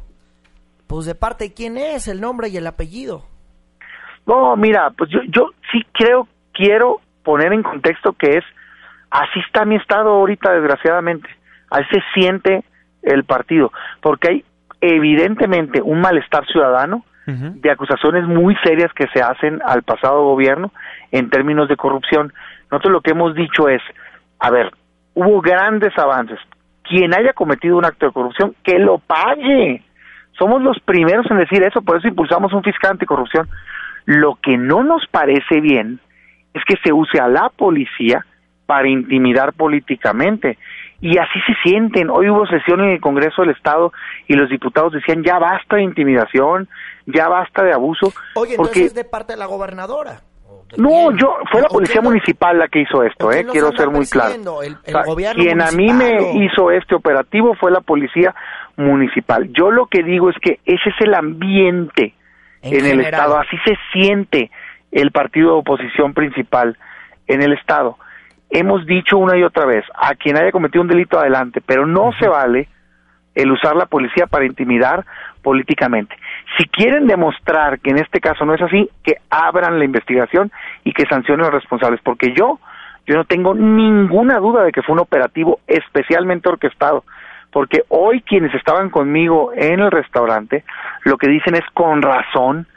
[0.87, 3.25] pues de parte quién es el nombre y el apellido.
[4.25, 8.45] No, mira, pues yo, yo sí creo, quiero poner en contexto que es,
[9.09, 11.27] así está mi estado ahorita, desgraciadamente.
[11.69, 12.63] Así se siente
[13.03, 14.45] el partido, porque hay
[14.79, 20.71] evidentemente un malestar ciudadano de acusaciones muy serias que se hacen al pasado gobierno
[21.11, 22.31] en términos de corrupción.
[22.69, 23.81] Nosotros lo que hemos dicho es,
[24.39, 24.71] a ver,
[25.15, 26.37] hubo grandes avances.
[26.83, 29.81] Quien haya cometido un acto de corrupción, que lo pague.
[30.37, 33.49] Somos los primeros en decir eso, por eso impulsamos un fiscal anticorrupción.
[34.05, 35.99] Lo que no nos parece bien
[36.55, 38.25] es que se use a la policía
[38.65, 40.57] para intimidar políticamente.
[41.01, 42.09] Y así se sienten.
[42.09, 43.91] Hoy hubo sesión en el Congreso del Estado
[44.27, 46.67] y los diputados decían ya basta de intimidación,
[47.05, 48.13] ya basta de abuso.
[48.35, 48.79] Oye, porque...
[48.79, 50.21] entonces es de parte de la gobernadora.
[50.77, 54.33] No, yo fue la policía municipal la que hizo esto, eh, quiero ser muy claro.
[54.63, 58.33] El, el quien a mí me hizo este operativo fue la policía
[58.75, 59.47] municipal.
[59.53, 62.15] Yo lo que digo es que ese es el ambiente
[62.63, 64.49] en, el estado, así se siente
[64.95, 66.77] el partido de oposición principal
[67.27, 67.97] en el estado.
[68.49, 72.11] Hemos dicho una y otra vez, a quien haya cometido un delito adelante, pero no
[72.13, 72.69] se vale
[73.35, 75.05] el usar la policía para intimidar
[75.43, 76.15] políticamente.
[76.57, 80.49] Si quieren demostrar que en este caso no es así, que abran la investigación
[80.85, 82.59] y que sancionen a los responsables, porque yo,
[83.05, 87.03] yo no tengo ninguna duda de que fue un operativo especialmente orquestado,
[87.51, 90.63] porque hoy quienes estaban conmigo en el restaurante,
[91.03, 92.67] lo que dicen es con razón,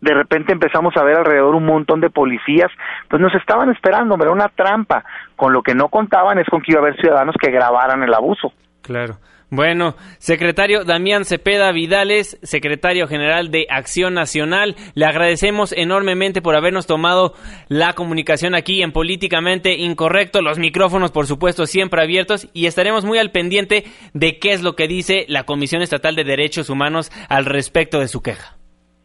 [0.00, 2.70] de repente empezamos a ver alrededor un montón de policías,
[3.08, 5.04] pues nos estaban esperando, era una trampa,
[5.36, 8.14] con lo que no contaban es con que iba a haber ciudadanos que grabaran el
[8.14, 8.52] abuso.
[8.82, 9.16] Claro.
[9.50, 16.86] Bueno, secretario Damián Cepeda Vidales, secretario general de Acción Nacional, le agradecemos enormemente por habernos
[16.86, 17.32] tomado
[17.68, 23.18] la comunicación aquí en Políticamente Incorrecto, los micrófonos por supuesto siempre abiertos y estaremos muy
[23.18, 27.46] al pendiente de qué es lo que dice la Comisión Estatal de Derechos Humanos al
[27.46, 28.58] respecto de su queja.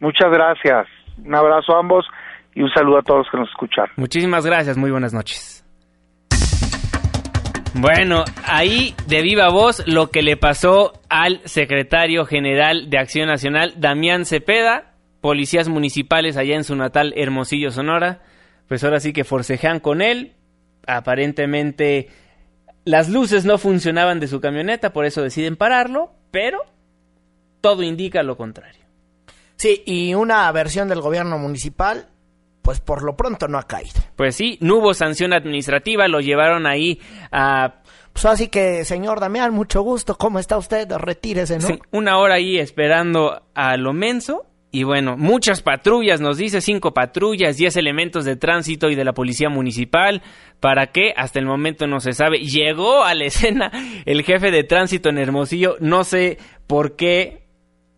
[0.04, 0.86] Muchas gracias,
[1.24, 2.04] un abrazo a ambos
[2.54, 3.86] y un saludo a todos que nos escuchan.
[3.96, 5.64] Muchísimas gracias, muy buenas noches.
[7.72, 13.72] Bueno, ahí de viva voz lo que le pasó al secretario general de Acción Nacional,
[13.78, 18.20] Damián Cepeda, policías municipales allá en su natal Hermosillo, Sonora,
[18.68, 20.34] pues ahora sí que forcejean con él,
[20.86, 22.10] aparentemente
[22.84, 26.58] las luces no funcionaban de su camioneta, por eso deciden pararlo, pero
[27.62, 28.83] todo indica lo contrario.
[29.56, 32.08] Sí, y una versión del gobierno municipal
[32.64, 34.00] pues por lo pronto no ha caído.
[34.16, 36.98] Pues sí, no hubo sanción administrativa, lo llevaron ahí
[37.30, 37.82] a...
[38.14, 40.90] Pues así que, señor Damián, mucho gusto, ¿cómo está usted?
[40.90, 41.66] Retírese, ¿no?
[41.66, 44.46] Sí, una hora ahí esperando a lo menso.
[44.70, 49.12] Y bueno, muchas patrullas, nos dice cinco patrullas, diez elementos de tránsito y de la
[49.12, 50.22] policía municipal.
[50.58, 51.12] ¿Para qué?
[51.16, 52.38] Hasta el momento no se sabe.
[52.38, 53.70] Llegó a la escena
[54.06, 57.43] el jefe de tránsito en Hermosillo, no sé por qué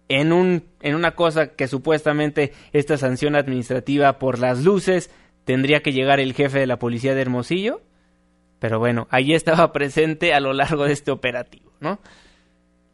[0.09, 5.11] en, un, en una cosa que supuestamente esta sanción administrativa por las luces
[5.45, 7.83] tendría que llegar el jefe de la policía de Hermosillo.
[8.59, 12.01] Pero bueno, ahí estaba presente a lo largo de este operativo, ¿no?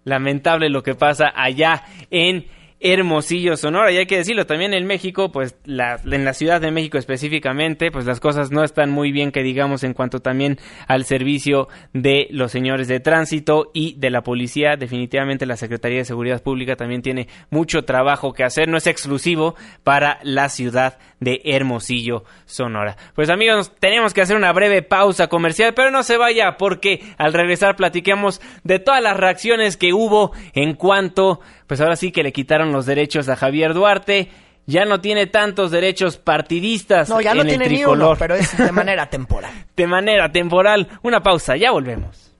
[0.05, 2.47] Lamentable lo que pasa allá en
[2.83, 3.93] Hermosillo, Sonora.
[3.93, 8.05] Y hay que decirlo, también en México, pues en la Ciudad de México específicamente, pues
[8.05, 12.53] las cosas no están muy bien que digamos en cuanto también al servicio de los
[12.53, 14.77] señores de tránsito y de la policía.
[14.77, 18.69] Definitivamente la Secretaría de Seguridad Pública también tiene mucho trabajo que hacer.
[18.69, 22.97] No es exclusivo para la ciudad de Hermosillo, Sonora.
[23.15, 27.33] Pues amigos, tenemos que hacer una breve pausa comercial, pero no se vaya porque al
[27.33, 31.41] regresar platiquemos de todas las reacciones que hubo en cuanto
[31.73, 34.29] pues ahora sí que le quitaron los derechos a Javier Duarte.
[34.67, 37.09] Ya no tiene tantos derechos partidistas.
[37.09, 39.53] No, ya no tiene ni uno, pero es de manera temporal.
[39.77, 40.89] de manera temporal.
[41.03, 42.33] Una pausa, ya volvemos.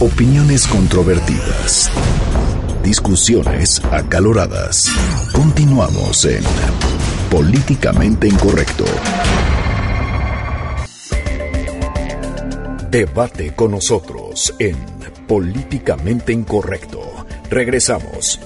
[0.00, 1.90] Opiniones controvertidas.
[2.82, 4.90] Discusiones acaloradas.
[5.32, 6.42] Continuamos en
[7.30, 8.84] Políticamente Incorrecto.
[12.90, 14.76] Debate con nosotros en
[15.26, 17.00] Políticamente Incorrecto.
[17.48, 18.40] Regresamos.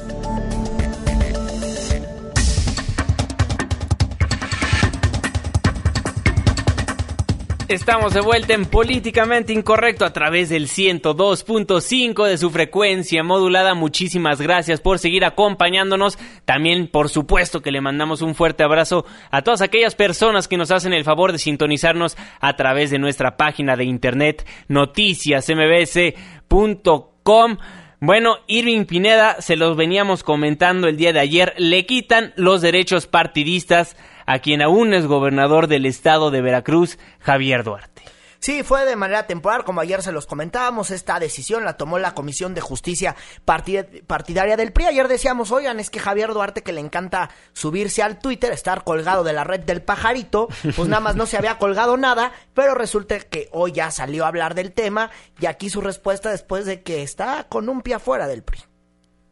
[7.69, 13.75] Estamos de vuelta en Políticamente Incorrecto a través del 102.5 de su frecuencia modulada.
[13.75, 16.17] Muchísimas gracias por seguir acompañándonos.
[16.45, 20.71] También, por supuesto, que le mandamos un fuerte abrazo a todas aquellas personas que nos
[20.71, 27.57] hacen el favor de sintonizarnos a través de nuestra página de internet noticiasmbs.com.
[27.99, 33.09] Bueno, Irving Pineda, se los veníamos comentando el día de ayer, le quitan los derechos
[33.09, 38.03] partidistas a quien aún es gobernador del estado de Veracruz, Javier Duarte.
[38.39, 42.15] Sí, fue de manera temporal, como ayer se los comentábamos, esta decisión la tomó la
[42.15, 44.85] Comisión de Justicia Partidaria del PRI.
[44.85, 49.25] Ayer decíamos, oigan, es que Javier Duarte, que le encanta subirse al Twitter, estar colgado
[49.25, 53.19] de la red del pajarito, pues nada más no se había colgado nada, pero resulta
[53.19, 55.11] que hoy ya salió a hablar del tema
[55.41, 58.61] y aquí su respuesta después de que está con un pie afuera del PRI.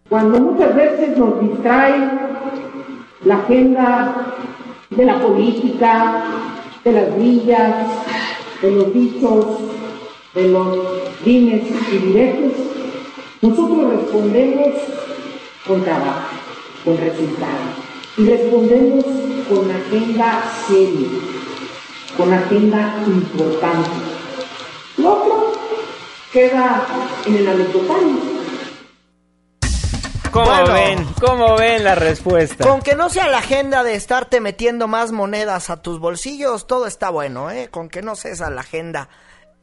[0.09, 2.11] Cuando muchas veces nos distrae
[3.24, 4.35] la agenda
[4.96, 6.24] de la política,
[6.85, 7.74] de las villas,
[8.62, 9.46] de los dichos,
[10.35, 10.78] de los
[11.24, 12.52] dimes y diretes,
[13.40, 14.70] nosotros respondemos
[15.66, 16.28] con trabajo,
[16.85, 17.74] con resultados,
[18.16, 19.04] y respondemos
[19.48, 21.09] con agenda seria,
[22.16, 23.90] con agenda importante.
[24.98, 25.52] Lo otro
[26.33, 26.87] queda
[27.26, 28.34] en el anecdotario
[30.35, 31.07] ¿Cómo ven?
[31.20, 32.66] ¿Cómo ven la respuesta?
[32.66, 36.88] Con que no sea la agenda de estarte metiendo más monedas a tus bolsillos, todo
[36.88, 37.68] está bueno, ¿eh?
[37.70, 39.09] Con que no sea esa la agenda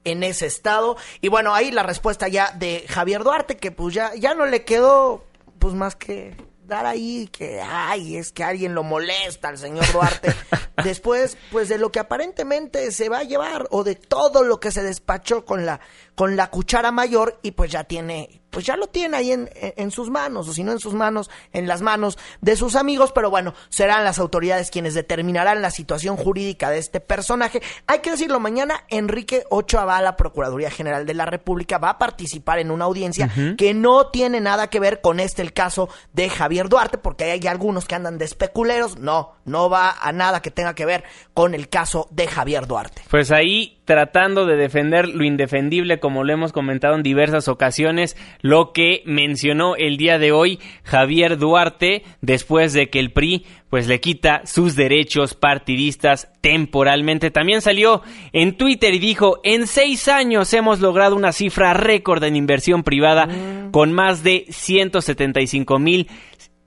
[0.05, 0.95] en ese estado.
[1.19, 4.63] Y bueno, ahí la respuesta ya de Javier Duarte, que pues ya, ya no le
[4.63, 5.25] quedó
[5.59, 10.33] pues más que dar ahí que, ay, es que alguien lo molesta al señor Duarte.
[10.85, 14.71] Después, pues de lo que aparentemente se va a llevar o de todo lo que
[14.71, 15.81] se despachó con la,
[16.15, 19.91] con la cuchara mayor y pues ya tiene pues ya lo tiene ahí en, en,
[19.91, 23.29] sus manos, o si no en sus manos, en las manos de sus amigos, pero
[23.29, 27.61] bueno, serán las autoridades quienes determinarán la situación jurídica de este personaje.
[27.87, 31.91] Hay que decirlo, mañana Enrique Ochoa va a la Procuraduría General de la República, va
[31.91, 35.89] a participar en una audiencia que no tiene nada que ver con este el caso
[36.13, 40.41] de Javier Duarte, porque hay algunos que andan de especuleros, no, no va a nada
[40.41, 43.01] que tenga que ver con el caso de Javier Duarte.
[43.09, 48.71] Pues ahí tratando de defender lo indefendible, como lo hemos comentado en diversas ocasiones, lo
[48.71, 53.99] que mencionó el día de hoy Javier Duarte, después de que el PRI pues le
[53.99, 57.31] quita sus derechos partidistas temporalmente.
[57.31, 58.01] También salió
[58.31, 63.27] en Twitter y dijo, en seis años hemos logrado una cifra récord en inversión privada
[63.27, 63.71] mm.
[63.71, 66.07] con más de 175 mil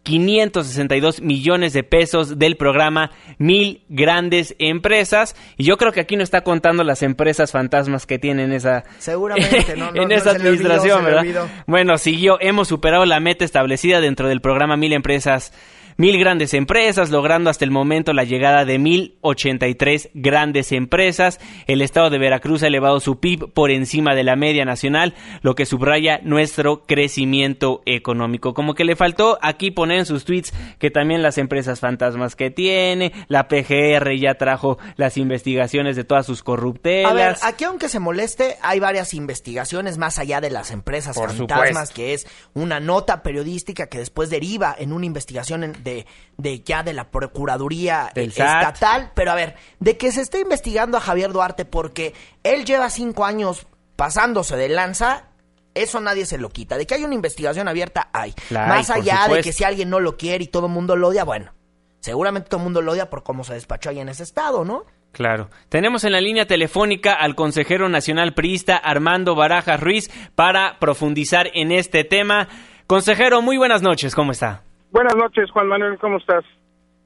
[0.05, 5.35] 562 millones de pesos del programa Mil Grandes Empresas.
[5.57, 9.77] Y yo creo que aquí no está contando las empresas fantasmas que tienen esa, Seguramente,
[9.77, 11.49] no, en esa administración, ¿verdad?
[11.67, 15.53] Bueno, siguió, hemos superado la meta establecida dentro del programa Mil Empresas
[15.97, 20.73] mil grandes empresas, logrando hasta el momento la llegada de mil ochenta y tres grandes
[20.73, 21.41] empresas.
[21.67, 25.55] El estado de Veracruz ha elevado su PIB por encima de la media nacional, lo
[25.55, 28.55] que subraya nuestro crecimiento económico.
[28.55, 32.51] Como que le faltó aquí poner en sus tweets que también las empresas fantasmas que
[32.51, 37.11] tiene, la PGR ya trajo las investigaciones de todas sus corruptelas.
[37.11, 41.91] A ver, aquí aunque se moleste, hay varias investigaciones más allá de las empresas fantasmas,
[41.91, 46.83] que es una nota periodística que después deriva en una investigación en, de, de ya
[46.83, 49.13] de la Procuraduría Estatal.
[49.15, 53.25] Pero a ver, de que se esté investigando a Javier Duarte porque él lleva cinco
[53.25, 55.27] años pasándose de lanza,
[55.75, 56.77] eso nadie se lo quita.
[56.77, 58.35] De que hay una investigación abierta, hay.
[58.51, 61.25] Más allá de que si alguien no lo quiere y todo el mundo lo odia,
[61.25, 61.53] bueno,
[62.01, 64.85] seguramente todo el mundo lo odia por cómo se despachó ahí en ese estado, ¿no?
[65.13, 65.49] Claro.
[65.69, 71.71] Tenemos en la línea telefónica al consejero nacional priista Armando Barajas Ruiz para profundizar en
[71.71, 72.49] este tema.
[72.89, 74.65] Consejero, muy buenas noches, ¿cómo está?
[74.95, 76.45] Buenas noches, Juan Manuel, ¿cómo estás?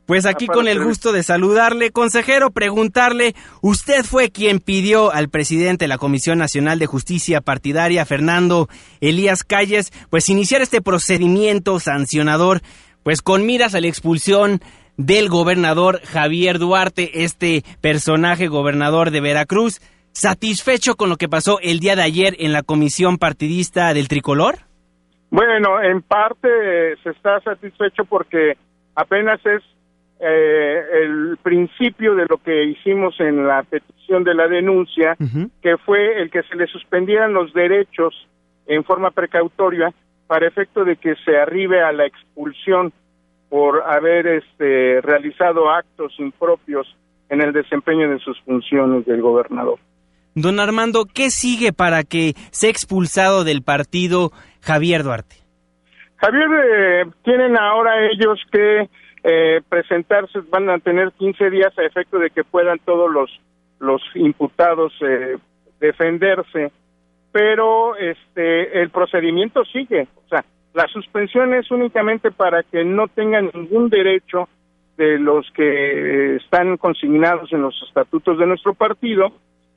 [0.04, 5.84] Pues aquí con el gusto de saludarle, consejero, preguntarle, usted fue quien pidió al presidente
[5.86, 8.68] de la Comisión Nacional de Justicia Partidaria, Fernando
[9.00, 12.60] Elías Calles, pues iniciar este procedimiento sancionador,
[13.04, 14.60] pues con miras a la expulsión
[14.98, 19.80] del gobernador Javier Duarte, este personaje gobernador de Veracruz,
[20.12, 24.67] satisfecho con lo que pasó el día de ayer en la comisión partidista del tricolor?
[25.30, 26.48] Bueno, en parte
[27.02, 28.56] se está satisfecho porque
[28.94, 29.62] apenas es
[30.20, 35.16] eh, el principio de lo que hicimos en la petición de la denuncia,
[35.62, 38.14] que fue el que se le suspendieran los derechos
[38.66, 39.92] en forma precautoria
[40.26, 42.92] para efecto de que se arribe a la expulsión
[43.48, 46.86] por haber este, realizado actos impropios
[47.28, 49.78] en el desempeño de sus funciones del gobernador.
[50.34, 55.36] Don Armando, ¿qué sigue para que sea expulsado del partido Javier Duarte?
[56.16, 58.88] Javier, eh, tienen ahora ellos que
[59.24, 63.30] eh, presentarse, van a tener 15 días a efecto de que puedan todos los,
[63.78, 65.36] los imputados eh,
[65.80, 66.72] defenderse,
[67.30, 70.44] pero este el procedimiento sigue, o sea,
[70.74, 74.48] la suspensión es únicamente para que no tengan ningún derecho
[74.96, 79.32] de los que están consignados en los estatutos de nuestro partido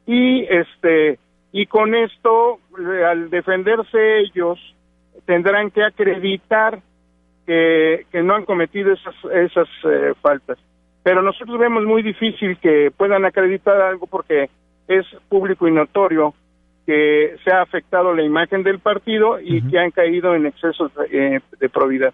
[0.08, 1.20] y este
[1.52, 2.60] y con esto
[3.06, 4.60] al defenderse ellos
[5.26, 6.80] tendrán que acreditar
[7.46, 10.58] que, no han cometido esas esas eh, faltas
[11.04, 14.50] pero nosotros vemos muy difícil que puedan acreditar algo porque
[14.88, 16.34] es público y notorio
[16.86, 21.36] que se ha afectado la imagen del partido y que han caído en excesos de,
[21.36, 22.14] eh, de probidad.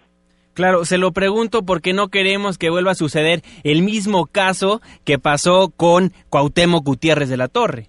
[0.54, 5.18] Claro, se lo pregunto porque no queremos que vuelva a suceder el mismo caso que
[5.18, 7.86] pasó con Cuauhtémoc Gutiérrez de la Torre.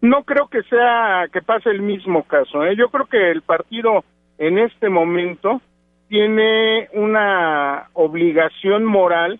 [0.00, 2.64] No creo que sea que pase el mismo caso.
[2.64, 2.74] ¿eh?
[2.76, 4.04] Yo creo que el partido
[4.38, 5.60] en este momento
[6.08, 9.38] tiene una obligación moral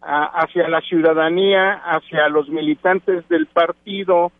[0.00, 4.32] hacia la ciudadanía, hacia los militantes del partido,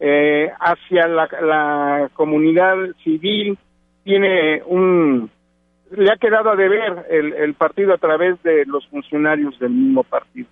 [0.00, 3.58] eh, hacia la, comunidad civil,
[4.04, 5.30] tiene un
[5.90, 10.04] le ha quedado a deber el, el, partido a través de los funcionarios del mismo
[10.04, 10.46] partido.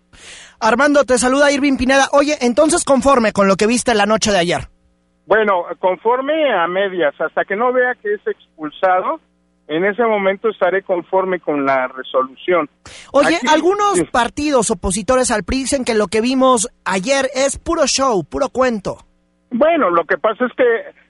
[0.60, 2.08] Armando, te saluda Irving Pineda.
[2.12, 4.68] Oye, entonces conforme con lo que viste la noche de ayer.
[5.26, 9.20] Bueno, conforme a medias, hasta que no vea que es expulsado,
[9.68, 12.68] en ese momento estaré conforme con la resolución.
[13.12, 18.22] Oye, algunos partidos opositores al PRI dicen que lo que vimos ayer es puro show,
[18.24, 18.98] puro cuento.
[19.50, 20.64] Bueno, lo que pasa es que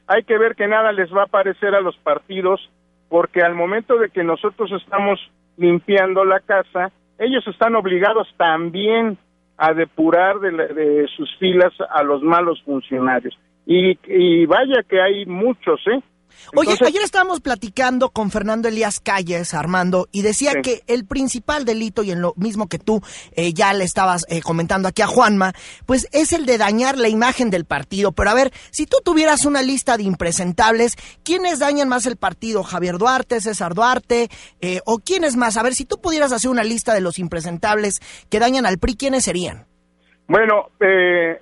[0.07, 2.71] hay que ver que nada les va a parecer a los partidos
[3.09, 5.21] porque al momento de que nosotros estamos
[5.59, 9.19] limpiando la casa, ellos están obligados también
[9.57, 13.37] a depurar de, sus filas a los malos funcionarios.
[13.67, 16.01] Y, y vaya que hay muchos, ¿eh?
[16.55, 22.03] Oye, ayer estábamos platicando con Fernando Elías Calles, Armando, y decía que el principal delito,
[22.03, 25.53] y en lo mismo que tú eh, ya le estabas eh, comentando aquí a Juanma,
[25.87, 28.13] pues es el de dañar la imagen del partido.
[28.13, 32.63] Pero a ver, si tú tuvieras una lista de impresentables, ¿quiénes dañan más el partido?
[32.63, 34.29] ¿Javier Duarte, César Duarte?
[34.61, 35.57] Eh, ¿O quiénes más?
[35.57, 38.97] A ver, si tú pudieras hacer una lista de los impresentables que dañan al PRI,
[38.97, 39.67] ¿quiénes serían?
[40.29, 40.71] Bueno,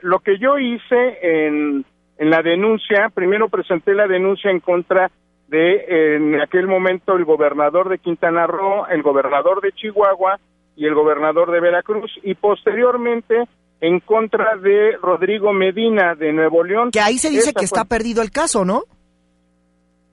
[0.03, 1.87] lo que yo hice en
[2.19, 5.11] en la denuncia, primero presenté la denuncia en contra
[5.49, 10.39] de en aquel momento el gobernador de Quintana Roo, el gobernador de Chihuahua
[10.77, 13.45] y el gobernador de Veracruz y posteriormente
[13.81, 16.91] en contra de Rodrigo Medina de Nuevo León.
[16.91, 18.85] Que ahí se dice que está perdido el caso, ¿no?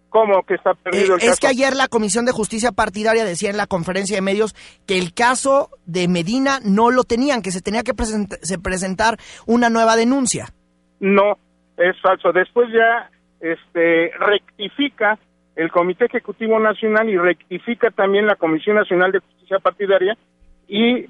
[0.10, 1.32] ¿Cómo que está perdido el caso?
[1.32, 4.54] Es que ayer la Comisión de Justicia Partidaria decía en la conferencia de medios
[4.86, 9.96] que el caso de Medina no lo tenían, que se tenía que presentar una nueva
[9.96, 10.54] denuncia.
[11.00, 11.38] No,
[11.90, 12.32] es falso.
[12.32, 13.10] Después ya
[13.40, 15.18] este, rectifica
[15.56, 20.18] el Comité Ejecutivo Nacional y rectifica también la Comisión Nacional de Justicia Partidaria
[20.68, 21.08] y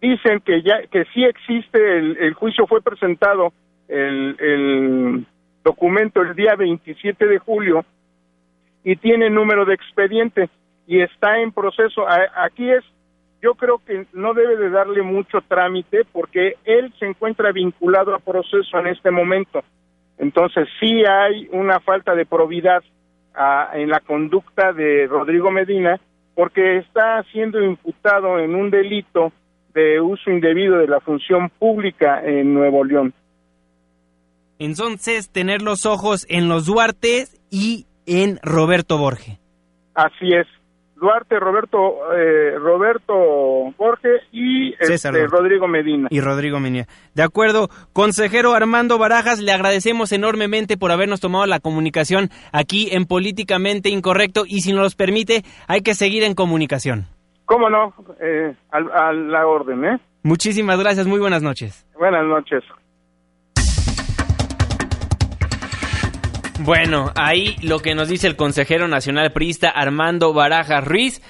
[0.00, 3.52] dicen que ya que sí existe el, juicio fue presentado
[3.88, 5.26] el, el,
[5.62, 7.86] documento el día 27 de julio
[8.82, 10.50] y tiene número de expediente
[10.86, 12.04] y está en proceso.
[12.36, 12.84] aquí es
[13.40, 18.18] yo creo que no debe de darle mucho trámite porque él se encuentra vinculado a
[18.18, 19.62] proceso en este momento.
[20.18, 22.82] Entonces sí hay una falta de probidad
[23.34, 26.00] ah, en la conducta de Rodrigo Medina
[26.34, 29.32] porque está siendo imputado en un delito
[29.72, 33.12] de uso indebido de la función pública en Nuevo León.
[34.58, 39.38] Entonces, tener los ojos en los Duarte y en Roberto Borge.
[39.94, 40.46] Así es.
[40.96, 43.14] Duarte, Roberto, eh, Roberto
[43.76, 46.08] Borges y este, Rodrigo Medina.
[46.10, 46.86] Y Rodrigo Medina.
[47.14, 53.06] De acuerdo, consejero Armando Barajas, le agradecemos enormemente por habernos tomado la comunicación aquí en
[53.06, 57.06] Políticamente Incorrecto y si nos los permite, hay que seguir en comunicación.
[57.44, 57.92] ¿Cómo no?
[58.20, 59.98] Eh, a, a la orden, ¿eh?
[60.22, 61.86] Muchísimas gracias, muy buenas noches.
[61.98, 62.64] Buenas noches.
[66.60, 71.20] Bueno, ahí lo que nos dice el consejero nacional priista Armando Baraja Ruiz.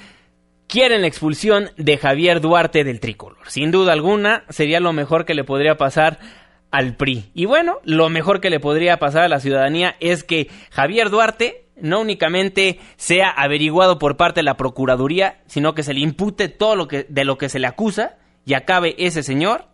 [0.67, 3.37] Quieren la expulsión de Javier Duarte del tricolor.
[3.47, 6.19] Sin duda alguna, sería lo mejor que le podría pasar
[6.71, 7.31] al PRI.
[7.33, 11.65] Y bueno, lo mejor que le podría pasar a la ciudadanía es que Javier Duarte
[11.75, 16.75] no únicamente sea averiguado por parte de la Procuraduría, sino que se le impute todo
[16.75, 19.65] lo que, de lo que se le acusa y acabe ese señor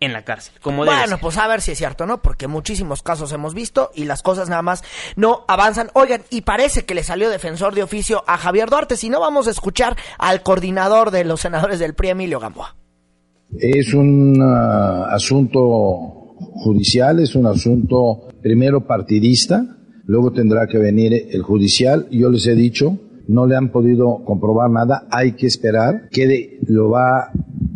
[0.00, 0.54] en la cárcel.
[0.62, 1.20] Como debe Bueno, ser.
[1.20, 2.20] pues a ver si es cierto, ¿no?
[2.20, 4.82] Porque muchísimos casos hemos visto y las cosas nada más
[5.16, 5.88] no avanzan.
[5.94, 8.96] Oigan, y parece que le salió defensor de oficio a Javier Duarte.
[8.96, 12.76] Si no, vamos a escuchar al coordinador de los senadores del PRI, Emilio Gamboa.
[13.58, 19.64] Es un ah, asunto judicial, es un asunto primero partidista,
[20.04, 22.06] luego tendrá que venir el judicial.
[22.10, 26.58] Yo les he dicho, no le han podido comprobar nada, hay que esperar que de-
[26.66, 27.30] lo va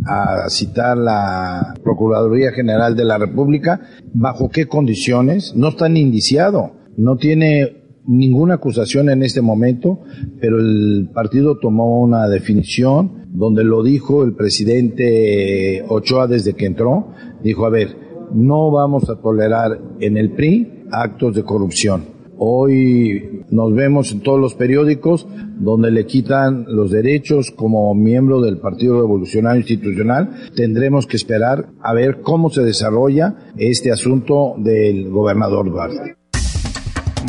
[0.06, 3.80] a citar la Procuraduría General de la República,
[4.12, 10.00] bajo qué condiciones, no está ni indiciado, no tiene ninguna acusación en este momento,
[10.40, 17.12] pero el partido tomó una definición donde lo dijo el presidente Ochoa desde que entró,
[17.42, 17.96] dijo, a ver,
[18.34, 22.04] no vamos a tolerar en el PRI actos de corrupción.
[22.38, 25.26] Hoy nos vemos en todos los periódicos
[25.60, 30.50] donde le quitan los derechos como miembro del Partido Revolucionario Institucional.
[30.56, 36.16] Tendremos que esperar a ver cómo se desarrolla este asunto del gobernador Duarte.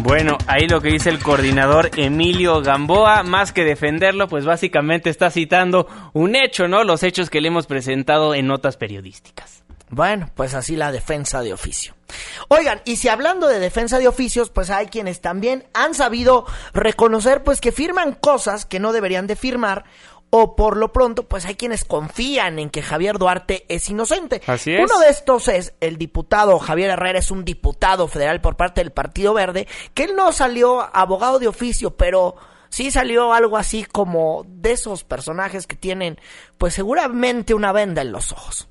[0.04, 5.30] Bueno, ahí lo que dice el coordinador Emilio Gamboa, más que defenderlo, pues básicamente está
[5.30, 6.86] citando un hecho, ¿no?
[6.86, 9.61] Los hechos que le hemos presentado en notas periodísticas.
[9.92, 11.94] Bueno, pues así la defensa de oficio.
[12.48, 17.44] Oigan, y si hablando de defensa de oficios, pues hay quienes también han sabido reconocer
[17.44, 19.84] pues que firman cosas que no deberían de firmar
[20.30, 24.42] o por lo pronto pues hay quienes confían en que Javier Duarte es inocente.
[24.48, 24.80] Así es.
[24.82, 28.92] Uno de estos es el diputado Javier Herrera, es un diputado federal por parte del
[28.92, 32.36] Partido Verde, que él no salió abogado de oficio, pero
[32.70, 36.18] sí salió algo así como de esos personajes que tienen
[36.58, 38.71] pues seguramente una venda en los ojos.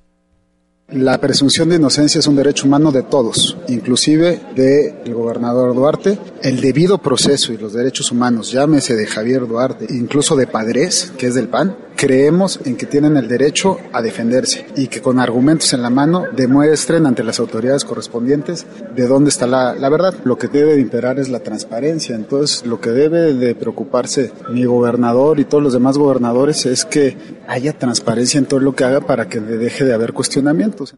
[0.93, 6.19] La presunción de inocencia es un derecho humano de todos, inclusive del gobernador Duarte.
[6.43, 11.29] El debido proceso y los derechos humanos, llámese de Javier Duarte, incluso de Padres, que
[11.29, 15.75] es del PAN, creemos en que tienen el derecho a defenderse y que con argumentos
[15.75, 20.15] en la mano demuestren ante las autoridades correspondientes de dónde está la, la verdad.
[20.25, 22.17] Lo que debe de imperar es la transparencia.
[22.17, 27.19] Entonces, lo que debe de preocuparse mi gobernador y todos los demás gobernadores es que
[27.47, 30.95] haya transparencia en todo lo que haga para que deje de haber cuestionamientos.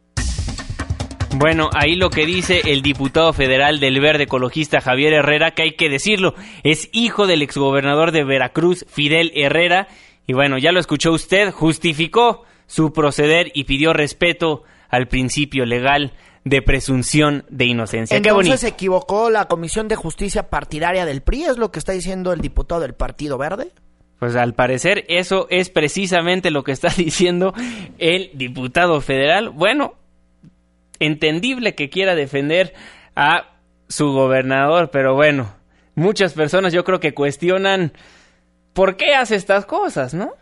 [1.35, 5.73] Bueno, ahí lo que dice el diputado federal del Verde Ecologista Javier Herrera, que hay
[5.73, 9.89] que decirlo, es hijo del exgobernador de Veracruz, Fidel Herrera,
[10.27, 16.13] y bueno, ya lo escuchó usted, justificó su proceder y pidió respeto al principio legal
[16.45, 18.21] de presunción de inocencia.
[18.21, 18.53] Qué bonito.
[18.53, 22.33] Entonces se equivocó la Comisión de Justicia Partidaria del PRI, es lo que está diciendo
[22.33, 23.71] el diputado del Partido Verde.
[24.19, 27.55] Pues al parecer eso es precisamente lo que está diciendo
[27.99, 29.51] el diputado federal.
[29.51, 29.95] Bueno,
[30.99, 32.75] entendible que quiera defender
[33.17, 33.57] a
[33.89, 35.55] su gobernador, pero bueno,
[35.95, 37.93] muchas personas yo creo que cuestionan
[38.73, 40.33] por qué hace estas cosas, ¿no?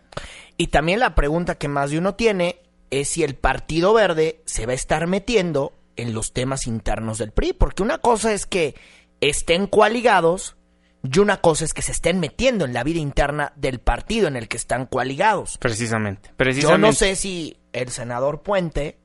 [0.56, 2.60] Y también la pregunta que más de uno tiene
[2.90, 7.32] es si el Partido Verde se va a estar metiendo en los temas internos del
[7.32, 8.74] PRI, porque una cosa es que
[9.20, 10.56] estén coaligados
[11.02, 14.36] y una cosa es que se estén metiendo en la vida interna del partido en
[14.36, 15.56] el que están coaligados.
[15.58, 16.86] Precisamente, Yo precisamente.
[16.86, 18.98] no sé si el senador Puente,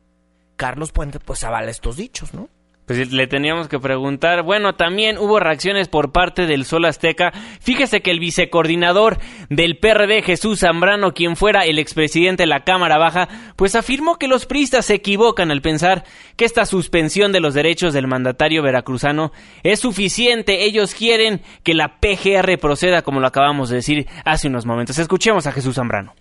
[0.57, 2.49] Carlos Puente, pues avala estos dichos, ¿no?
[2.85, 4.43] Pues le teníamos que preguntar.
[4.43, 7.31] Bueno, también hubo reacciones por parte del Sol Azteca.
[7.59, 9.17] Fíjese que el vicecoordinador
[9.49, 14.27] del PRD, Jesús Zambrano, quien fuera el expresidente de la Cámara Baja, pues afirmó que
[14.27, 16.03] los priistas se equivocan al pensar
[16.35, 19.31] que esta suspensión de los derechos del mandatario veracruzano
[19.63, 20.65] es suficiente.
[20.65, 24.99] Ellos quieren que la PGR proceda como lo acabamos de decir hace unos momentos.
[24.99, 26.13] Escuchemos a Jesús Zambrano.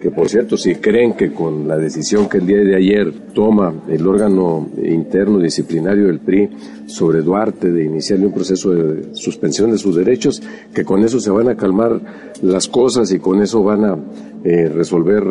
[0.00, 3.74] Que por cierto, si creen que con la decisión que el día de ayer toma
[3.88, 6.50] el órgano interno disciplinario del PRI
[6.86, 10.42] sobre Duarte de iniciarle un proceso de suspensión de sus derechos,
[10.72, 12.00] que con eso se van a calmar
[12.42, 13.98] las cosas y con eso van a
[14.44, 15.24] eh, resolver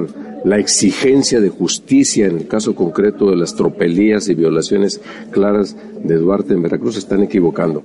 [0.43, 5.01] la exigencia de justicia en el caso concreto de las tropelías y violaciones
[5.31, 7.83] claras de Duarte en Veracruz, están equivocando.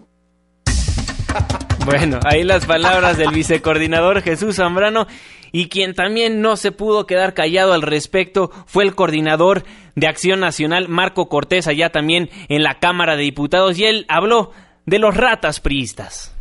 [1.84, 5.08] Bueno, ahí las palabras del vicecoordinador Jesús Zambrano
[5.52, 10.40] y quien también no se pudo quedar callado al respecto fue el coordinador de Acción
[10.40, 14.50] Nacional Marco Cortés allá también en la Cámara de Diputados y él habló
[14.86, 16.34] de los ratas priistas.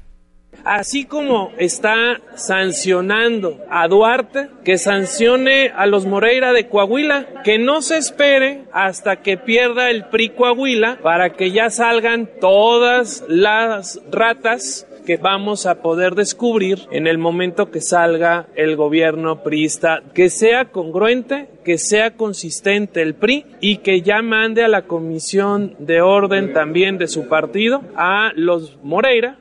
[0.64, 7.82] Así como está sancionando a Duarte, que sancione a los Moreira de Coahuila, que no
[7.82, 14.86] se espere hasta que pierda el PRI Coahuila para que ya salgan todas las ratas
[15.06, 20.66] que vamos a poder descubrir en el momento que salga el gobierno priista, que sea
[20.66, 26.54] congruente, que sea consistente el PRI y que ya mande a la comisión de orden
[26.54, 29.38] también de su partido a los Moreira.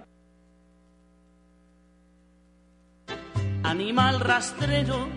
[3.63, 5.09] Animal rastrero,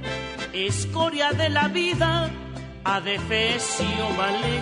[0.54, 2.30] escoria de la vida,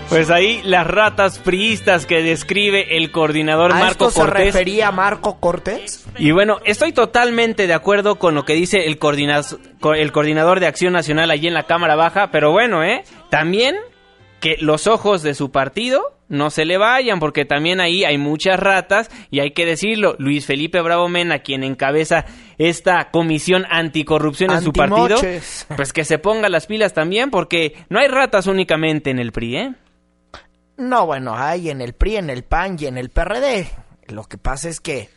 [0.09, 4.37] Pues ahí las ratas priistas que describe el coordinador ¿A Marco esto Cortés.
[4.53, 6.05] se refería Marco Cortés?
[6.17, 9.41] Y bueno, estoy totalmente de acuerdo con lo que dice el, coordina-
[9.95, 13.03] el coordinador de Acción Nacional allí en la Cámara Baja, pero bueno, ¿eh?
[13.29, 13.75] También
[14.39, 18.59] que los ojos de su partido no se le vayan, porque también ahí hay muchas
[18.59, 22.25] ratas, y hay que decirlo, Luis Felipe Bravo Mena, quien encabeza
[22.57, 25.17] esta comisión anticorrupción en su partido,
[25.75, 29.57] pues que se ponga las pilas también, porque no hay ratas únicamente en el PRI,
[29.57, 29.75] ¿eh?
[30.77, 33.67] No, bueno, hay en el PRI, en el PAN y en el PRD.
[34.07, 35.09] Lo que pasa es que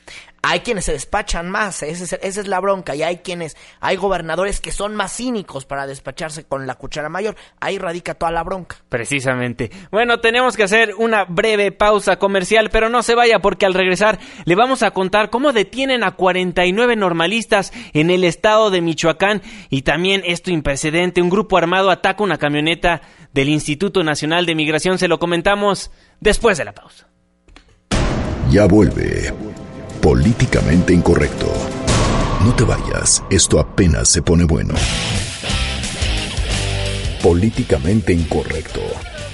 [0.47, 3.97] hay quienes se despachan más, esa es, esa es la bronca, y hay quienes, hay
[3.97, 7.35] gobernadores que son más cínicos para despacharse con la cuchara mayor.
[7.61, 8.77] Ahí radica toda la bronca.
[8.91, 9.71] Precisamente.
[9.91, 14.19] Bueno, tenemos que hacer una breve pausa comercial, pero no se vaya porque al regresar
[14.45, 19.41] le vamos a contar cómo detienen a 49 normalistas en el estado de Michoacán
[19.71, 23.01] y también esto imprecedente, un grupo armado ataca una camioneta
[23.33, 25.91] del Instituto Nacional de Migración, se lo comentamos
[26.21, 27.09] después de la pausa.
[28.51, 29.33] Ya vuelve.
[30.05, 31.51] Políticamente incorrecto.
[32.45, 34.75] No te vayas, esto apenas se pone bueno.
[37.23, 38.83] Políticamente incorrecto.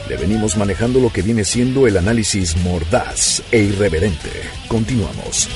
[0.08, 4.30] Le venimos manejando lo que viene siendo el análisis mordaz e irreverente.
[4.68, 5.48] Continuamos.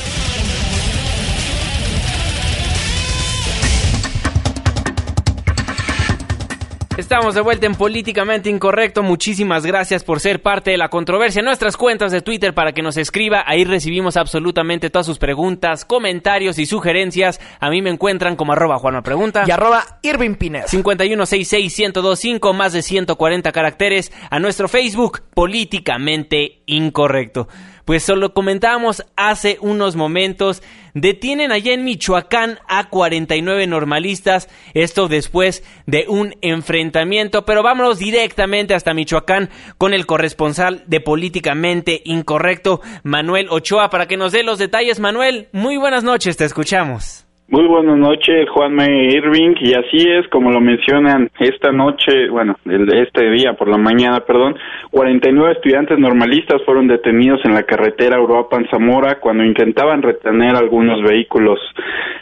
[6.97, 9.03] Estamos de vuelta en Políticamente Incorrecto.
[9.03, 11.43] Muchísimas gracias por ser parte de la controversia.
[11.43, 13.43] Nuestras cuentas de Twitter para que nos escriba.
[13.49, 17.41] Ahí recibimos absolutamente todas sus preguntas, comentarios y sugerencias.
[17.59, 19.43] A mí me encuentran como arroba Juanma Pregunta.
[19.45, 20.67] Y arroba Irving Pineda.
[20.67, 24.13] 5166-1025, más de 140 caracteres.
[24.31, 27.49] A nuestro Facebook, Políticamente Incorrecto.
[27.85, 30.63] Pues solo comentábamos hace unos momentos,
[30.95, 38.75] detienen allá en Michoacán a 49 normalistas, esto después de un enfrentamiento, pero vámonos directamente
[38.75, 44.59] hasta Michoacán con el corresponsal de Políticamente Incorrecto, Manuel Ochoa, para que nos dé los
[44.59, 45.01] detalles.
[45.01, 47.24] Manuel, muy buenas noches, te escuchamos.
[47.47, 52.91] Muy buenas noches, Juanma Irving, y así es, como lo mencionan, esta noche, bueno, el-
[52.95, 54.57] este día por la mañana, perdón,
[54.91, 61.61] 49 estudiantes normalistas fueron detenidos en la carretera Uruapan-Zamora cuando intentaban retener algunos vehículos.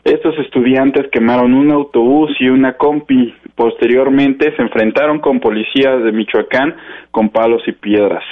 [0.03, 3.33] Estos estudiantes quemaron un autobús y una compi.
[3.55, 6.75] Posteriormente se enfrentaron con policías de Michoacán
[7.13, 8.25] con palos y piedras.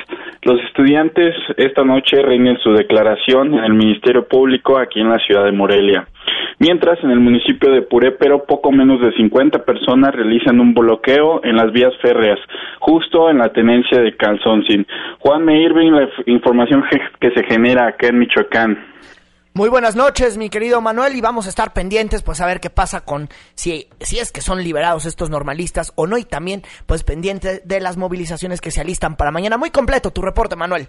[0.42, 5.44] Los estudiantes esta noche rinden su declaración en el Ministerio Público aquí en la ciudad
[5.44, 6.08] de Morelia.
[6.58, 11.56] Mientras en el municipio de Purépero poco menos de 50 personas realizan un bloqueo en
[11.56, 12.38] las vías férreas,
[12.78, 14.86] justo en la tenencia de Calzoncin.
[15.18, 16.84] Juan Irving, la información
[17.20, 18.78] que se genera acá en Michoacán.
[19.52, 22.70] Muy buenas noches, mi querido Manuel, y vamos a estar pendientes, pues a ver qué
[22.70, 27.02] pasa con si, si es que son liberados estos normalistas o no, y también, pues
[27.02, 29.58] pendientes de las movilizaciones que se alistan para mañana.
[29.58, 30.86] Muy completo tu reporte, Manuel.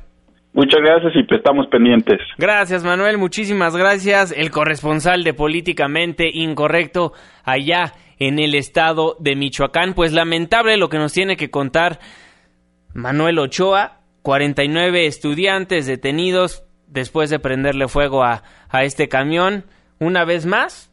[0.53, 2.19] Muchas gracias y pues estamos pendientes.
[2.37, 3.17] Gracias, Manuel.
[3.17, 4.31] Muchísimas gracias.
[4.35, 9.93] El corresponsal de Políticamente Incorrecto allá en el estado de Michoacán.
[9.93, 11.99] Pues lamentable lo que nos tiene que contar
[12.93, 13.99] Manuel Ochoa.
[14.23, 19.65] 49 estudiantes detenidos después de prenderle fuego a, a este camión.
[19.97, 20.91] Una vez más,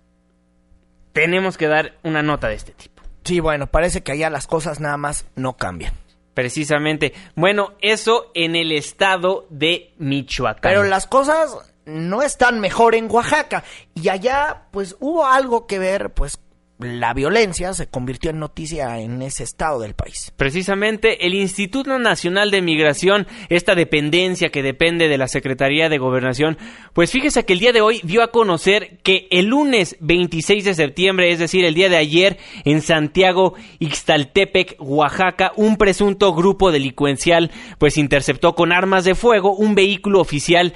[1.13, 3.03] tenemos que dar una nota de este tipo.
[3.25, 5.93] Sí, bueno, parece que allá las cosas nada más no cambian.
[6.33, 7.13] Precisamente.
[7.35, 10.61] Bueno, eso en el estado de Michoacán.
[10.63, 13.65] Pero las cosas no están mejor en Oaxaca.
[13.95, 16.39] Y allá, pues hubo algo que ver, pues
[16.79, 20.33] la violencia se convirtió en noticia en ese estado del país.
[20.37, 26.57] Precisamente el Instituto Nacional de Migración, esta dependencia que depende de la Secretaría de Gobernación,
[26.93, 30.75] pues fíjese que el día de hoy dio a conocer que el lunes 26 de
[30.75, 37.51] septiembre, es decir, el día de ayer, en Santiago, Ixtaltepec, Oaxaca, un presunto grupo delincuencial
[37.79, 40.75] pues interceptó con armas de fuego un vehículo oficial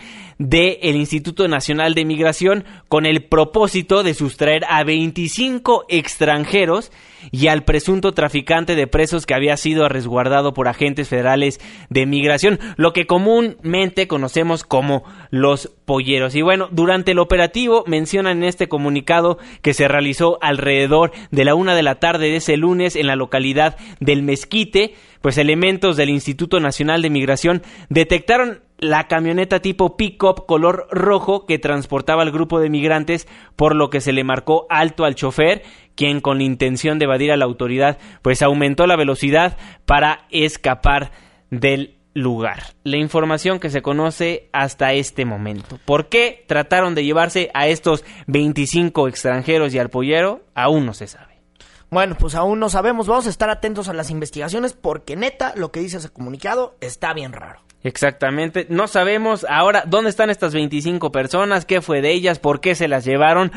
[0.48, 6.90] del Instituto Nacional de Migración con el propósito de sustraer a 25 extranjeros
[7.30, 12.58] y al presunto traficante de presos que había sido resguardado por agentes federales de migración,
[12.76, 16.34] lo que comúnmente conocemos como los polleros.
[16.34, 21.54] Y bueno, durante el operativo mencionan en este comunicado que se realizó alrededor de la
[21.54, 26.10] una de la tarde de ese lunes en la localidad del Mezquite, pues elementos del
[26.10, 32.58] Instituto Nacional de Migración detectaron la camioneta tipo pick-up color rojo que transportaba al grupo
[32.58, 35.62] de migrantes, por lo que se le marcó alto al chofer,
[35.94, 39.56] quien con la intención de evadir a la autoridad, pues aumentó la velocidad
[39.86, 41.12] para escapar
[41.50, 42.74] del lugar.
[42.82, 45.78] La información que se conoce hasta este momento.
[45.84, 50.42] ¿Por qué trataron de llevarse a estos 25 extranjeros y al pollero?
[50.54, 51.31] Aún no se sabe.
[51.92, 55.70] Bueno, pues aún no sabemos, vamos a estar atentos a las investigaciones porque neta lo
[55.70, 57.60] que dice ese comunicado está bien raro.
[57.82, 62.74] Exactamente, no sabemos ahora dónde están estas 25 personas, qué fue de ellas, por qué
[62.74, 63.52] se las llevaron.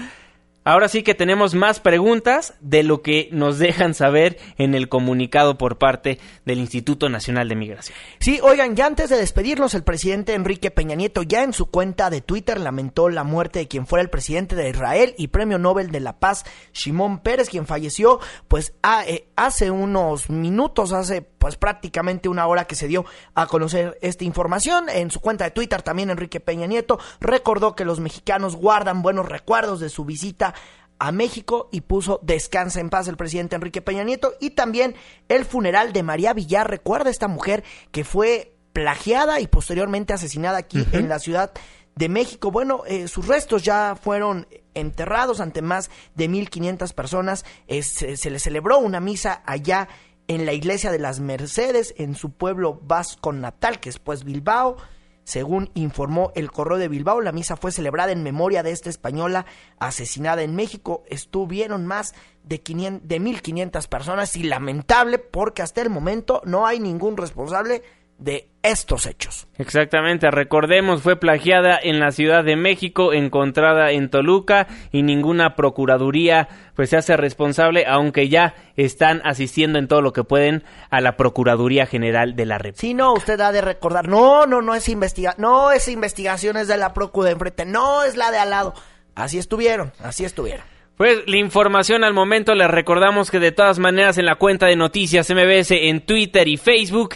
[0.68, 5.60] Ahora sí que tenemos más preguntas de lo que nos dejan saber en el comunicado
[5.60, 7.96] por parte del Instituto Nacional de Migración.
[8.18, 12.10] Sí, oigan, ya antes de despedirnos, el presidente Enrique Peña Nieto ya en su cuenta
[12.10, 15.92] de Twitter lamentó la muerte de quien fuera el presidente de Israel y premio Nobel
[15.92, 18.74] de la Paz, Shimon Pérez, quien falleció pues
[19.06, 23.06] eh, hace unos minutos, hace pues prácticamente una hora que se dio
[23.36, 24.90] a conocer esta información.
[24.90, 29.30] En su cuenta de Twitter también Enrique Peña Nieto recordó que los mexicanos guardan buenos
[29.30, 30.55] recuerdos de su visita
[31.00, 34.96] a México y puso descansa en paz el presidente Enrique Peña Nieto y también
[35.28, 36.70] el funeral de María Villar.
[36.70, 41.52] Recuerda esta mujer que fue plagiada y posteriormente asesinada aquí en la ciudad
[41.96, 42.52] de México.
[42.52, 47.46] Bueno, eh, sus restos ya fueron enterrados ante más de 1.500 personas.
[47.68, 49.88] se, se le celebró una misa allá
[50.28, 54.78] en la iglesia de las Mercedes, en su pueblo vasco natal, que es pues Bilbao.
[55.26, 59.48] Según informó el Correo de Bilbao, la misa fue celebrada en memoria de esta española
[59.80, 61.04] asesinada en México.
[61.08, 62.14] Estuvieron más
[62.44, 67.82] de, 500, de 1.500 personas y lamentable porque hasta el momento no hay ningún responsable
[68.18, 69.48] de estos hechos.
[69.58, 76.48] Exactamente, recordemos, fue plagiada en la Ciudad de México, encontrada en Toluca y ninguna procuraduría
[76.76, 81.16] pues se hace responsable, aunque ya están asistiendo en todo lo que pueden a la
[81.16, 82.82] Procuraduría General de la República.
[82.82, 86.68] Sí, no, usted ha de recordar, no, no, no es investigación, no es investigación, es
[86.68, 88.74] de la Procuraduría de enfrente, no es la de al lado.
[89.16, 90.66] Así estuvieron, así estuvieron.
[90.98, 94.78] Pues la información al momento, les recordamos que de todas maneras en la cuenta de
[94.78, 97.16] noticias MBS en Twitter y Facebook